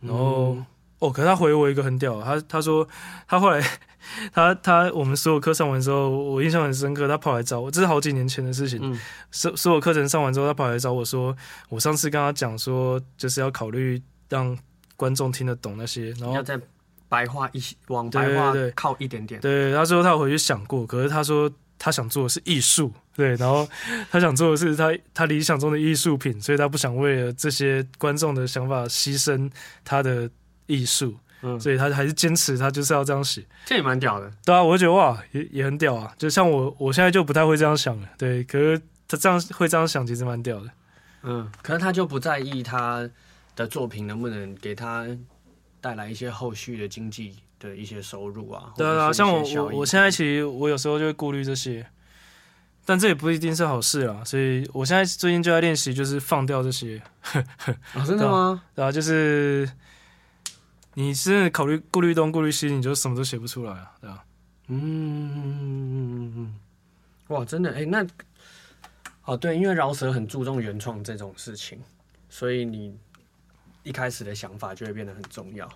[0.00, 0.56] 然后，
[0.98, 2.88] 哦，可是他回我一个很屌，他他说
[3.28, 3.62] 他后来
[4.32, 8.98] 他他我们所有课上完之后，我印象很深刻，他跑来找我，这是好几年前的事情。
[9.30, 11.36] 所所有课程上完之后，他跑来找我说，
[11.68, 14.58] 我上次跟他讲说，就是要考虑让
[14.96, 16.42] 观众听得懂那些，然后。
[17.06, 19.40] 白话一些，往白话靠一点点。
[19.40, 21.48] 对，他说他回去想过，可是他说
[21.84, 23.68] 他想做的是艺术，对，然后
[24.10, 29.50] 他想做的是他他理想中的艺术品，所以他不想为了这些观众的想法牺牲
[29.84, 30.30] 他的
[30.64, 33.44] 艺术，嗯，所以他还是坚持他就是要这样写。
[33.66, 36.10] 这也蛮屌的，对啊，我就觉得哇，也也很屌啊。
[36.16, 40.70] 就像我我现在就不太会这样想了，对，可是他这样会这样想，其实蛮屌的。
[41.22, 43.06] 嗯，可是他就不在意他
[43.54, 45.06] 的作品能不能给他。
[45.80, 47.36] 带来一些后续的经济
[47.68, 51.86] 的一些收入啊，对啊，像我我我现在其实我有时候就会顾虑这些，
[52.84, 57.00] 但这也不一定是好事啊，所以我现在最近就在练习，就是放掉这些。
[57.94, 58.62] 啊， 真的吗？
[58.74, 59.68] 然后就是
[60.94, 64.24] 你是考虑顾虑东顾虑西，你就什么都写不出来啊，对吧？
[64.68, 66.54] 嗯，
[67.28, 68.06] 哇，真的哎，那
[69.24, 71.80] 哦对，因为饶舌很注重原创这种事情，
[72.28, 72.96] 所以你。
[73.86, 75.74] 一开始的想法就会变得很重要，就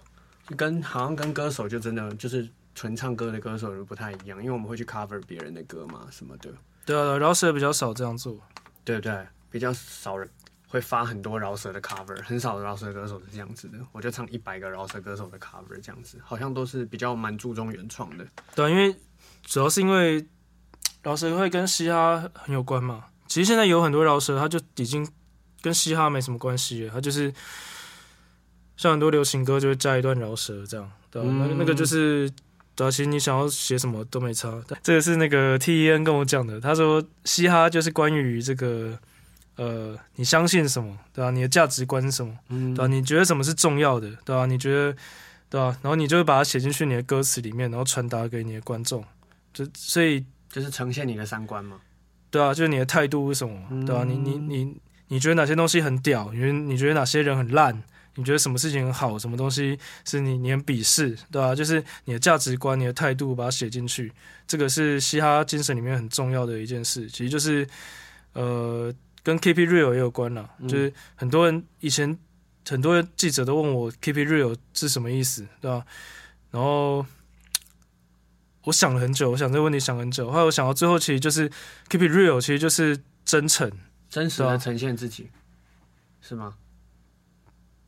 [0.57, 6.51] 跟好像跟歌手就真的就是纯唱歌的歌手就不太一样，因为我们会去 cover 别人的歌嘛什么的。
[6.87, 8.41] 对啊，饶舌比较少这样做，
[8.85, 9.27] 对不对？
[9.51, 10.29] 比较少人
[10.69, 13.79] 会发很多饶舌的 cover，很少的饶舌歌手是这样子的。
[13.93, 18.27] 我就唱一百个饶舌歌手的 cover，这样子，好像都是比较蛮注重原创的。
[18.55, 18.95] 对啊，因为
[19.43, 20.27] 主要是因为
[21.03, 23.05] 饶舌会跟嘻哈很有关嘛。
[23.27, 25.07] 其实现在有很多饶舌，他就已经
[25.61, 27.33] 跟嘻哈没什么关系了，他就是
[28.79, 32.31] 像很多流行歌就会加一段饶舌这样，对吧、那嗯那个就是。
[32.74, 34.55] 对啊，其实你想要写什么都没差。
[34.85, 38.97] 这个是那个 T E N 跟我讲的，他说嘻哈就是关于这个
[39.57, 44.97] 呃，你相信什么，对吧、你的价值观是什么，嗯对吧、你觉得什么是重要的，对吧、你觉得
[45.51, 49.05] 对吧、然后你就会把它写进去你的歌词里面，然后传达给你的观众。
[49.53, 51.81] 就所以就是呈现你的三观嘛。
[52.31, 54.76] 对啊，就是你的态度是什么，嗯对吧、你你你
[55.09, 56.31] 你觉得哪些东西很屌？
[56.33, 57.83] 你觉得你觉得哪些人很烂？
[58.19, 59.16] 你觉得什么事情很好？
[59.16, 61.16] 什么东西是你你很鄙视？
[61.31, 64.12] 对吧、就是你的价值观、你的态度，把它写进去。
[64.45, 67.09] 这个是嘻哈精神里面很重要的一件事。
[67.09, 67.64] 其实就是
[68.33, 68.93] 呃，
[69.23, 70.51] 跟 Keep It Real 也有关了。
[70.59, 72.19] 嗯就是很多人以前
[72.69, 75.87] 很多记者都问我 Keep It Real 是什么意思，对吧、
[76.51, 77.07] 然后
[78.64, 81.49] 我想了很久，我想这个问题想很久，后来我想到最后，其实就是
[81.89, 83.71] keep it real，其实就是真诚，
[84.11, 85.31] 真实的呈现自己，
[86.21, 86.57] 是吗？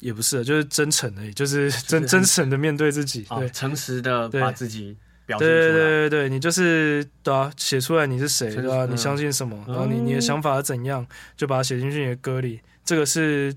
[0.01, 3.27] 也不是，就是真诚而已，就是真 真诚的面对自己。
[3.53, 4.97] 诚实的把自己
[5.27, 5.85] 表现对对出来。
[5.85, 12.61] 对对对，你就是对啊，写出来你是谁，对吧、嗯你相信什么，嗯然后你你的想法是怎样，就把它写进去你的歌里。
[12.85, 13.55] 这个是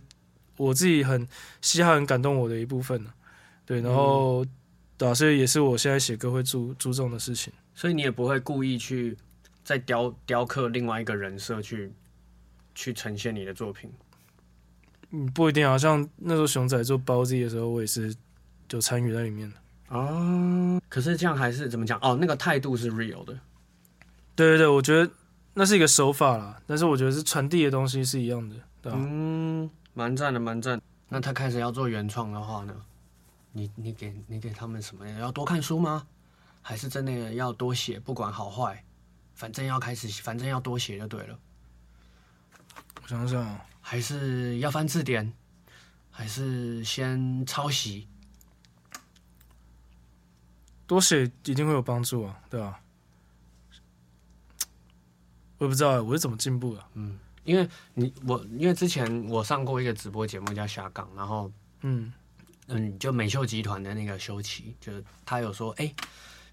[0.57, 1.27] 我自己很
[1.61, 3.09] 稀罕很感动我的一部分呢。
[3.65, 4.45] 对，然后、
[4.97, 7.51] 对啊，所以也是我现在写歌会注注重的事情。
[7.73, 9.17] 所以你也不会故意去
[9.63, 11.91] 再雕雕刻另外一个人设去
[12.75, 13.89] 去呈现你的作品。
[15.15, 18.13] 嗯，不一定啊，像那时候熊仔做包子的时候，我也是
[18.67, 19.57] 就参与在里面的。
[19.95, 21.99] 哦，可是这样还是怎么讲？
[22.01, 23.39] 哦，那个态度是 real 的。
[24.35, 25.07] 对对对，我觉得
[25.53, 30.81] 那是一个手法啦，但是我觉得是传递的东西是一样的，对吧、嗯，蛮赞的，蛮赞。
[31.09, 32.73] 那他开始要做原创的话呢？
[33.51, 35.07] 你你给你给他们什么？
[35.19, 36.07] 要多看书吗？
[36.63, 37.99] 还是真的要多写？
[37.99, 38.83] 不管好坏，
[39.35, 41.37] 反正要开始，反正要多写就对了。
[43.03, 45.31] 我想想啊，还是要翻字典？
[46.09, 48.07] 还是先抄袭？
[50.87, 52.79] 多写一定会有帮助啊，对吧、
[55.57, 56.83] 我也不知道欸我是怎么进步的。
[56.93, 62.13] 嗯因为你我因为之前我上过一个直播节目叫下岗，然后嗯
[62.67, 65.93] 嗯，就美秀集团的那个修齐，就是他有说，哎、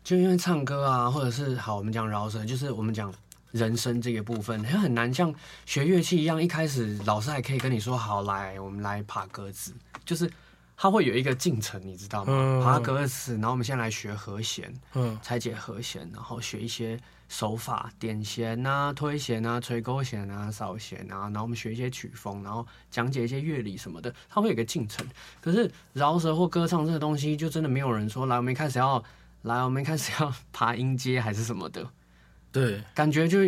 [0.02, 3.14] 就因为唱歌啊，或者是好，我们讲饶舌，就是我们讲
[3.52, 5.34] 人声这个部分，它很难像
[5.66, 9.74] 学乐器一样，一开始老师还可以跟你说，好，来，我们来爬格子，
[10.04, 10.30] 就是
[10.76, 12.32] 它会有一个进程，你知道吗？
[12.32, 16.98] 嗯爬格子，然后我们先来学和弦，嗯拆解和弦，然后学一些
[17.28, 25.06] 手法，点弦啊、推弦啊、吹勾弦啊、扫弦啊，然后我们学一些曲风，然后讲解一些乐理什么的，它会有一个进程。
[25.40, 29.02] 可是饶舌或歌唱这个东西，就真的没有人说来，我们一开始要
[29.42, 31.88] 来，我们一开始要 爬音阶还是什么的，
[32.52, 33.38] 对，感觉就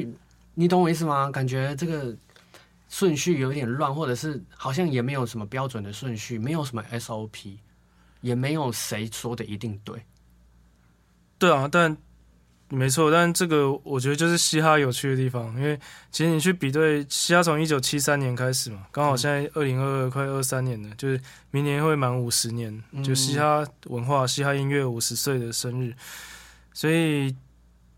[0.55, 1.31] 你懂我意思吗？
[1.31, 2.15] 感觉这个
[2.89, 7.57] 顺序有点乱，或者是好像也没有什么标准的顺序，没有什么 SOP，
[8.21, 10.03] 也没有谁说的一定对。
[11.39, 11.97] 对啊，但
[12.69, 15.79] 没错，但这个我觉得就是嘻哈有趣的地方，因为
[16.11, 25.95] 其实你去比对嘻哈从一九七三年开始嘛，刚好现在二零二二快二三年了，就是明年会满五十年，嗯就嘻哈文化、嘻哈音乐五十岁的生日，
[26.73, 27.35] 所以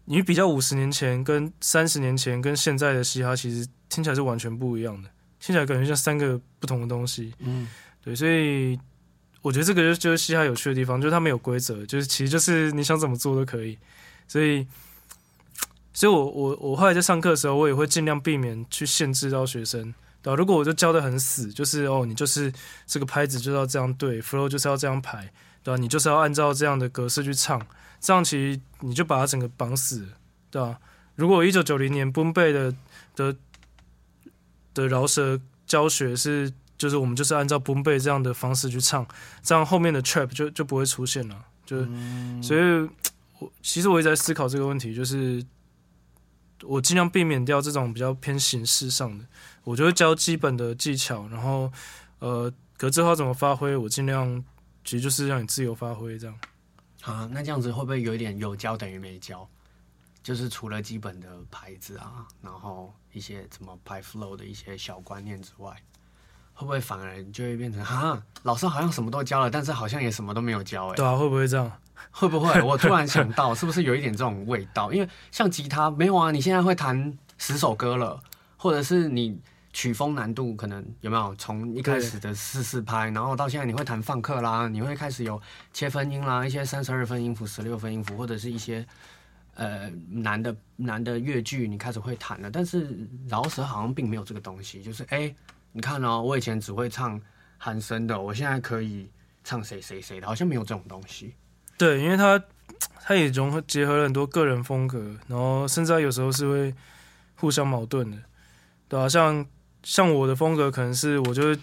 [0.04, 5.08] 你比较五十年前跟三十年前跟现在的嘻哈，其实听起来是完全不一样的，
[5.40, 7.32] 听起来感觉像三个不同的东西。
[7.38, 7.68] 嗯，
[8.02, 8.78] 对，所以
[9.42, 13.78] 我觉得这个就就是嘻哈有趣的地方，就是它没有规则，就是其实就是你想怎么做都可以。
[14.28, 14.66] 所以，
[15.92, 19.94] 所以我我我后来在上课的时候，我也会尽量避免去限制到学生。
[20.22, 22.50] 对吧、如果我就教的很死，就是哦，你就是
[22.86, 25.30] 这个拍子就要这样对，flow 就是要这样排，
[25.62, 27.60] 对吧、你就是要按照这样的格式去唱，
[28.04, 30.08] 这样其实你就把它整个绑死了，
[30.50, 30.78] 对吧、
[31.14, 32.74] 如果一九九零年 Boom Bay 的
[33.16, 33.34] 的
[34.74, 39.06] 的饶舌教学是，就是我们就是按照 Boom Bay 这样的方式去唱，
[39.42, 41.46] 这样后面的 trap 就就不会出现了。
[41.64, 41.78] 就、
[42.42, 42.86] 所以
[43.38, 45.42] 我其实我一直在思考这个问题，就是
[46.62, 49.24] 我尽量避免掉这种比较偏形式上的，
[49.64, 51.72] 我就会教基本的技巧，然后
[52.18, 54.44] 呃，格子化怎么发挥，我尽量
[54.84, 56.38] 其实就是让你自由发挥这样。
[57.04, 59.46] 啊，那这样子会不会有一点有教等于没教？
[60.22, 65.70] 就是除了基本的牌子啊，然后一些怎么排 flow 的一些小观念之外，
[66.54, 71.70] 会不会反而就会变成哈，老师好像什么都教了，但是好像也什么都没有教哎、对啊，会不会这样？
[72.10, 72.62] 会不会？
[72.62, 74.90] 我突然想到，是不是有一点这种味道？
[74.92, 78.18] 因为像吉他没有啊，你现在会弹十首歌了，
[78.56, 79.38] 或者是你
[79.74, 85.38] 曲风难度可能有没有从一开始的四四拍，然后到现在你会弹放克啦，你会开始有
[85.72, 88.86] 切分音啦，一些三十二分音符、十六分音符，或者是一些
[89.54, 92.48] 呃难的难的乐句，你开始会弹了。
[92.48, 92.96] 但是
[93.28, 95.34] 饶舌好像并没有这个东西，就是哎、
[95.72, 97.20] 你看哦，我以前只会唱
[97.58, 99.10] 韩声的，我现在可以
[99.42, 101.34] 唱谁谁谁的，好像没有这种东西。
[101.76, 102.40] 对，因为他
[103.02, 106.72] 他也融合结合了很多个人风格，然后甚至有时候是会
[107.34, 108.16] 互相矛盾的，
[108.88, 109.44] 对啊，像
[109.84, 111.58] 像我的风格可能是我就是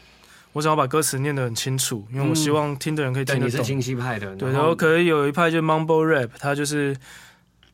[0.53, 3.59] 我想要把歌词念得很清楚，因为我希望听的人可以对，听得懂。
[3.59, 6.95] 你是清晰派的，对，然后可能有一派就 mumble rap，他就是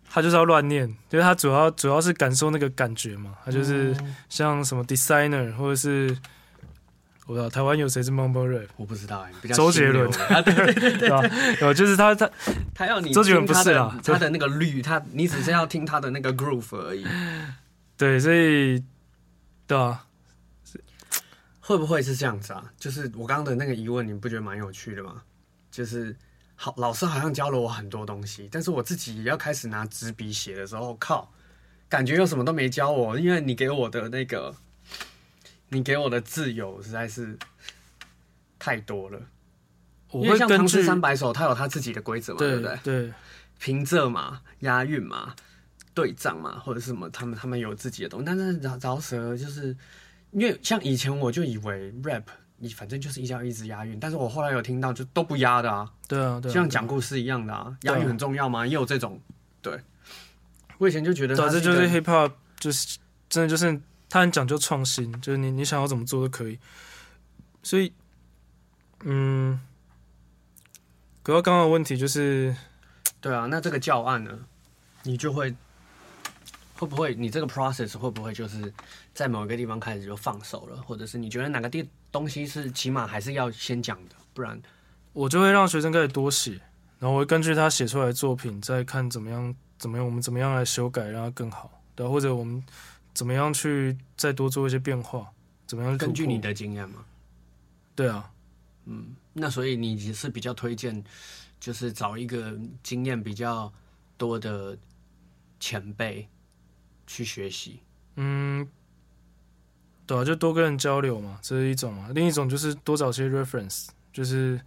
[0.09, 6.15] 他就是要乱念，就是他主要主要是感受那个感觉嘛，他就是嗯像什么 designer 或者是
[7.25, 11.09] 我不知道台湾有谁是 mumble rap，我不知道哎、周杰伦啊，对对对对？
[11.61, 12.29] 有就是他他
[12.73, 17.05] 他要你周杰伦不是啦他的那个律，他你只是要听他的那个 groove 而已。
[17.97, 18.81] 对，所以
[19.67, 20.05] 对啊，
[21.67, 22.71] 会不会是这样子啊？
[22.77, 25.21] 就是我刚刚的那个疑问，你不觉得蛮有趣的吗？
[25.69, 26.15] 就是
[26.55, 31.29] 好，老师好像教了我很多东西，但是我自己要开始拿纸笔写的时候，靠，
[31.89, 34.55] 感觉又什么都没教我，因为你给我的那个，
[35.67, 37.37] 你给我的自由实在是
[38.57, 39.19] 太多了。
[40.11, 42.79] 我因为像《唐诗三百首》，它有它自己的规则嘛，对不对？
[42.81, 43.13] 对
[43.59, 45.35] 平仄嘛、押韵嘛、
[45.93, 48.25] 对仗嘛，或者是什么，他们他们有自己的东西。
[48.25, 49.75] 但是饶饶舌就是，
[50.31, 52.23] 因为像以前我就以为 rap
[52.57, 58.65] 你反正就是一加一直押韵，但是我后来有听到就都不押的啊，对啊对啊，像讲故事一样的啊，押韵很重要吗？
[58.65, 59.19] 也有这种，
[59.61, 59.79] 对。
[60.79, 62.99] 我以前就觉得对这就是 hip hop，就是
[63.29, 66.59] 真的就是他很讲究创新，就是你你想要怎么做都可以。
[67.63, 67.91] 所以，
[69.03, 69.59] 嗯，
[71.23, 72.55] 可到刚刚的问题就是，
[73.19, 74.45] 对啊，那这个教案呢，
[75.01, 75.55] 你就会
[76.77, 78.71] 会不会你这个 process 会不会就是
[79.13, 84.61] 在某一个地方开始就放手了，或者是你觉得哪个地东西是起码还是要先讲的，不然？
[85.13, 86.51] 我就会让学生开始多写，
[86.99, 92.63] 然后我会根据他写出来的作品，再看怎么样怎么样，我们怎么样来修改，让它更好，对啊、或者我们
[93.13, 95.31] 怎么样去再多做一些变化，
[95.65, 97.03] 怎么样根据你的经验嘛，
[97.95, 98.29] 对啊，
[98.85, 101.03] 嗯那所以你是比较推荐
[101.59, 103.71] 就是找一个经验比较
[104.17, 104.77] 多的
[105.59, 106.27] 前辈
[107.07, 107.79] 去学习，
[108.17, 108.67] 嗯，
[110.05, 112.09] 对啊，就多跟人交流嘛，这是一种嘛。
[112.13, 114.59] 另一种就是多找些 reference，就是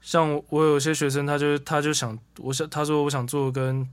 [0.00, 3.88] 像我我有些学生，他就他就想，我想他说我想做跟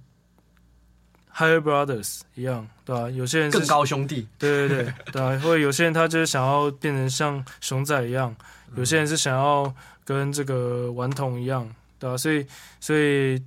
[1.33, 8.33] Higher Brothers 一样，对吧、有些人是更高兄弟，对对对对啊，或者有些人他就是想要变成像熊仔一样，
[8.77, 9.73] 有些人是想要
[10.05, 11.69] 跟这个顽童一样，
[11.99, 12.45] 对啊，所以
[12.79, 13.37] 所以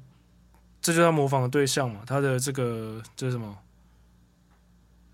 [0.83, 3.57] 这就是他模仿的对象嘛，他的这个这是什么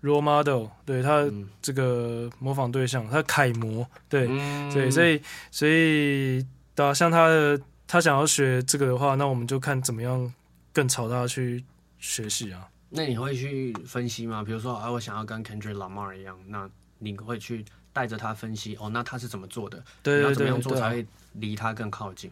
[0.05, 1.25] role model，对他
[1.61, 6.45] 这个模仿对象，他的楷模，对，嗯对，所以所以
[6.75, 10.33] 对啊，像他的他想要学这个的话，那我们就看怎么样
[10.71, 11.63] 更朝他去
[11.99, 12.69] 学习啊。
[12.89, 14.43] 那你会去分析吗？
[14.43, 19.83] 比如说，啊，我想要跟 Kendrick Lamar 一样，那你会去带着他分析，哦，那他是怎么做的？
[20.03, 22.31] 对对你要怎么样做才会离他更靠近？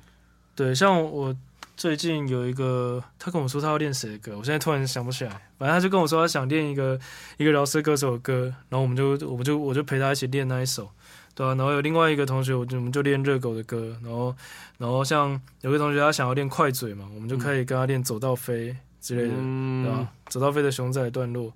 [0.56, 1.36] 对，像我
[1.76, 5.32] 最近有一个，他跟我说他要练谁的歌，我现在突然想不起来。
[5.58, 7.00] 反正他就跟我说他想练一个
[7.38, 10.90] 一个饶舌歌手的歌，然后我们就我们就我就陪他一起练那一首，
[11.34, 14.36] 对啊，然后有另外一个同学，我就我们就练热狗的歌，然后
[14.78, 21.52] 然后像有个同学他想要练快嘴嘛，我们就可以跟他练走到飞之类的，对吧、嗯，走到飞的熊仔段落，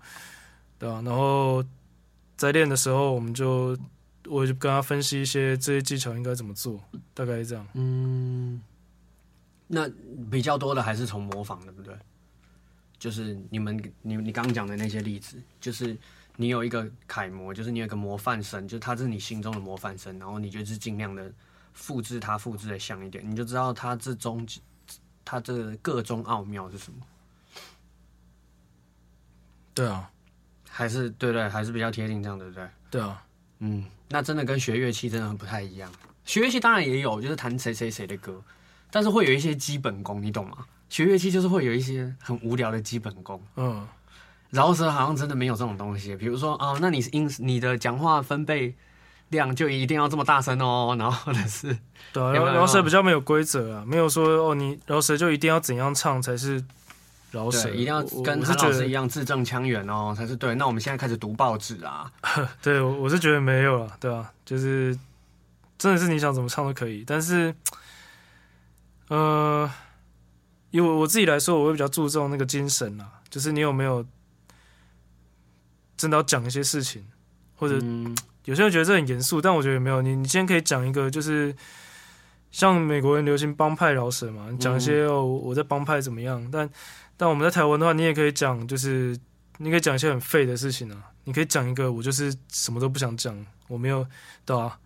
[0.79, 1.63] 对吧、然后
[2.35, 3.77] 在练的时候，我们就
[4.27, 6.79] 我就跟他分析一些这些技巧应该怎么做，
[7.13, 7.65] 大概是这样。
[7.73, 8.61] 嗯，
[9.67, 9.89] 那
[10.31, 11.95] 比较多的还是从模仿，对不对？
[12.97, 15.95] 就是你们你你刚刚讲的那些例子，就是
[16.35, 21.31] 你有一个楷模，就是你有一个模范生，就是他是你心中的模范生，然后你就是尽量的
[21.73, 24.47] 复制他，复制的像一点，你就知道他这中
[25.23, 26.99] 他这个中奥妙是什么。
[29.73, 30.09] 对啊，
[30.67, 32.67] 还是对对，还是比较贴近这样，对不对？
[32.89, 33.23] 对啊。
[33.59, 35.91] 嗯，那真的跟学乐器真的很不太一样。
[36.25, 38.43] 学乐器当然也有，就是弹谁谁谁的歌，
[38.91, 40.57] 但是会有一些基本功，你懂吗？
[40.89, 43.41] 学乐器就是会有一些很无聊的基本功。
[43.57, 43.85] 嗯，
[44.51, 48.73] 饶舌好像真的没有这种东西，比如说啊，那你是音你的讲话分贝
[49.29, 51.77] 量就一定要这么大声哦， 然后或者是
[52.13, 56.63] 对饶饶舌比较没有规则啊，没有说哦，你饶舌就一定要怎样唱才是
[57.31, 60.55] 饶舌，一定要跟韩老师一样字正腔圆哦才是对。
[60.55, 62.09] 那我们现在开始读报纸啊，
[62.63, 64.97] 对我我是觉得没有了，对啊，就是
[65.77, 67.53] 真的是你想怎么唱都可以，但是，
[69.09, 69.71] 呃，
[70.71, 74.05] 以我我自己来说，我会比较注重那个精神啊，就是你有没有
[75.95, 77.07] 真的要讲一些事情，
[77.55, 78.15] 或者嗯，
[78.45, 80.01] 有些人觉得这很严肃，但我觉得也没有。
[80.01, 81.55] 你你今天可以讲一个，就是
[82.51, 86.47] 像美国人流行帮派饶舌嘛，你讲一些哦我在帮派怎么样。
[86.51, 86.69] 但
[87.15, 89.17] 但我们在台湾的话，你也可以讲，就是
[89.57, 91.11] 你可以讲一些很废的事情啊。
[91.23, 94.05] 你可以讲一个，我就是什么都不想讲，我没有，
[94.45, 94.79] 对吧？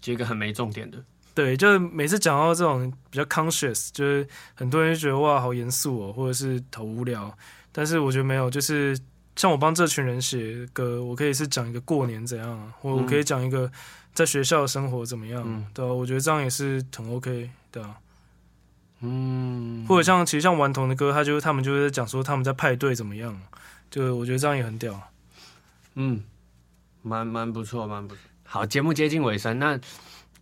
[0.00, 1.04] 就一个很没重点的。
[1.34, 7.34] 对，就是每次讲到这种比较 conscious，就是很多人就觉得哇好严肃哦，或者是好无聊。
[7.72, 8.98] 但是我觉得没有，就是
[9.34, 13.70] 像我帮这群人写歌，我可以是讲一个过年怎样啊，或我可以讲一个
[14.12, 15.42] 在学校的生活怎么样，
[15.72, 15.90] 对啊？
[15.90, 17.96] 我觉得这样也是很 OK，对啊。
[19.00, 23.40] 嗯，或者像其实像顽童的歌，他就他们就是在讲说他们在派对怎么样，
[23.90, 25.00] 就我觉得这样也很屌。
[25.94, 26.22] 嗯，
[27.00, 28.20] 蛮蛮不错，蛮不错。
[28.44, 29.80] 好，节目接近尾声，那。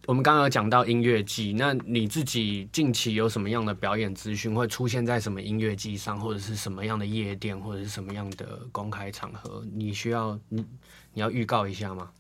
[0.07, 9.63] 我们刚刚有讲到音乐季，那你自己近期有什么样的表演资讯会出现在什么音乐季上，或者是什么样的夜店，或者是什么样的公开场合？
[9.73, 10.65] 你需要你
[11.13, 12.11] 你要预告一下吗？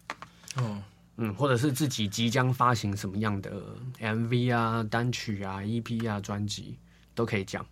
[0.57, 0.82] 哦，
[1.16, 3.51] 嗯，或者是自己即将发行什么样的
[3.98, 6.78] MV 啊、单曲啊、EP 啊、专辑
[7.15, 7.66] 都可以讲。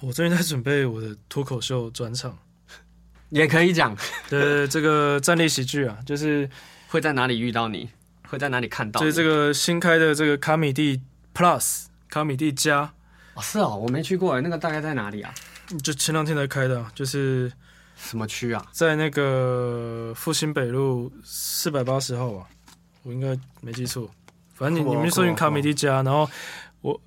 [0.00, 2.36] 我最近在准备我的脱口秀专场，
[3.30, 3.96] 也可以讲。
[4.28, 6.50] 对，这个站立喜剧啊，就是。
[6.92, 7.88] 会在哪里遇到你？
[8.28, 9.00] 会在哪里看到？
[9.00, 11.00] 就是这个新开的这个卡米蒂
[11.34, 12.92] Plus 卡米蒂加
[13.32, 15.32] 哦，是哦，我没去过那个大概在哪里啊？
[15.82, 17.50] 就前两天才开的，就是
[17.96, 18.62] 什么区啊？
[18.72, 22.46] 在那个复兴北路四百八十号吧，
[23.04, 24.10] 我应该没记错。
[24.52, 26.28] 反正你你们搜寻卡米蒂加，然后
[26.82, 27.00] 我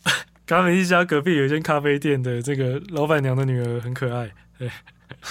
[0.44, 4.70] 卡米蒂加隔壁有一间咖啡店的这个老板娘的女儿很可爱，对，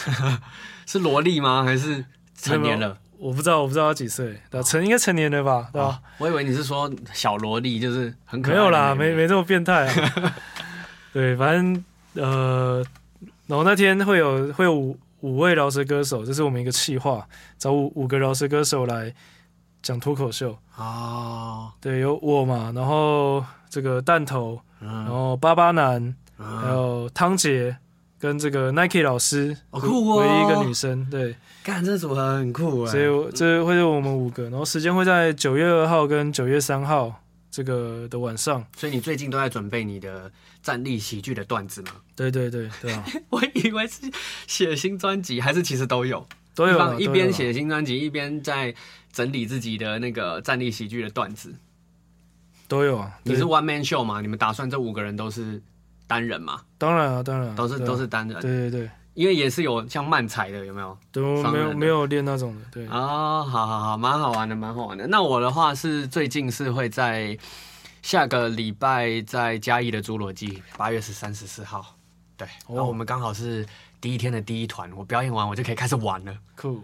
[0.88, 1.64] 是萝莉吗？
[1.64, 2.04] 还是
[2.36, 2.98] 成年了？
[3.20, 6.02] 我不知道，我不知道他几岁，对成应该成年了吧，对吧？
[6.20, 8.54] 我以为你是说小萝莉，就是很可爱。
[8.56, 10.34] 没有啦，没没这么变态啊。
[11.12, 11.84] 对，反正
[12.14, 12.82] 呃，
[13.48, 17.28] 然后那天会有会有五五位饶舌歌手，这是我们一个企划，
[17.58, 19.14] 找五五个饶舌歌手来
[19.82, 20.58] 讲脱口秀。
[20.76, 21.74] 啊。
[21.82, 27.76] 对，有我嘛，然后这个弹头，然后巴巴男，还有汤姐。
[28.20, 40.30] 跟这个 Nike 老师，好酷哦，唯一一个女生，对，干这组合很酷啊，所以这会是我们五个，然后时间会在九月二号跟九月三号这个的晚上，所以你最近都在准备你的
[40.62, 41.92] 站立喜剧的段子吗？
[42.14, 44.12] 对对对对啊， 我以为是
[44.48, 48.76] 写新专辑，还是其实都有，都有，一边写新专辑一边在
[49.14, 51.56] 整理自己的那个站立喜剧的段子，
[52.68, 53.18] 都有啊。
[53.24, 54.20] 你是 One Man Show 吗？
[54.20, 55.62] 你们打算这五个人都是？
[56.10, 60.98] 单人嘛，当然啊，当然都是都是单人，对对对，因为也是有像慢踩的，有没有？
[61.12, 62.88] 都没有没有练那种的，对。
[62.88, 65.06] 啊，好好好，蛮好玩的，蛮好玩的。
[65.06, 67.38] 那我的话是最近是会在
[68.02, 71.96] 下个礼拜在嘉义的侏罗纪，八月十三十四号，
[72.36, 73.64] 对，然后我们刚好是
[74.02, 76.34] 第一天的第一团，我表演完我就可以开始玩了。
[76.56, 76.82] 酷，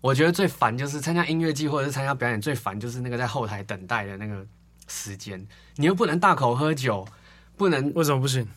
[0.00, 4.46] 我觉得最烦就是参加音乐季或者是参加表演，最烦就是那个在后台等待的那个
[4.88, 5.46] 时间，
[5.76, 7.06] 你又不能大口喝酒，
[7.56, 8.48] 不能为什么不行？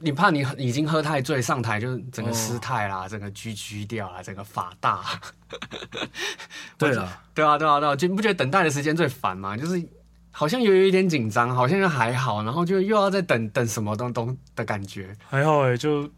[0.00, 5.02] 你怕你已经喝太醉，上台就整个失态啦，整个居居掉啦，整个法大。
[6.78, 9.56] 对了，对啊，对啊，对啊，就不觉得等待的时间最烦吗？
[9.56, 9.82] 就是
[10.30, 15.16] 好像有有一点紧张，好像又还好，然后就又要再等等什么东东的感觉。
[15.28, 16.10] 还好哎，就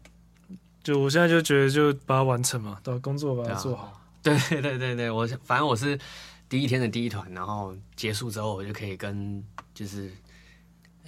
[0.83, 4.01] 就我现在就觉得就把它完成嘛，把工作把它做好。
[4.23, 5.97] 对对对对对，我反正我是
[6.49, 9.43] 第一天的第一团，然后结束之后我就可以跟
[9.73, 10.11] 就是。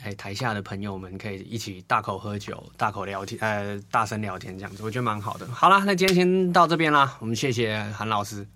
[0.04, 5.46] 哎，台下的朋友们可以一起大口喝酒、大口聊天，呃，大声聊天这样子，我觉得蛮好的。
[5.48, 8.48] 好了，那今天先到这边啦，我们谢谢韩老师。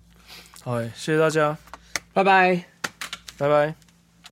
[0.62, 1.56] 好，谢谢大家，
[2.12, 2.64] 拜拜，
[3.36, 3.83] 拜拜。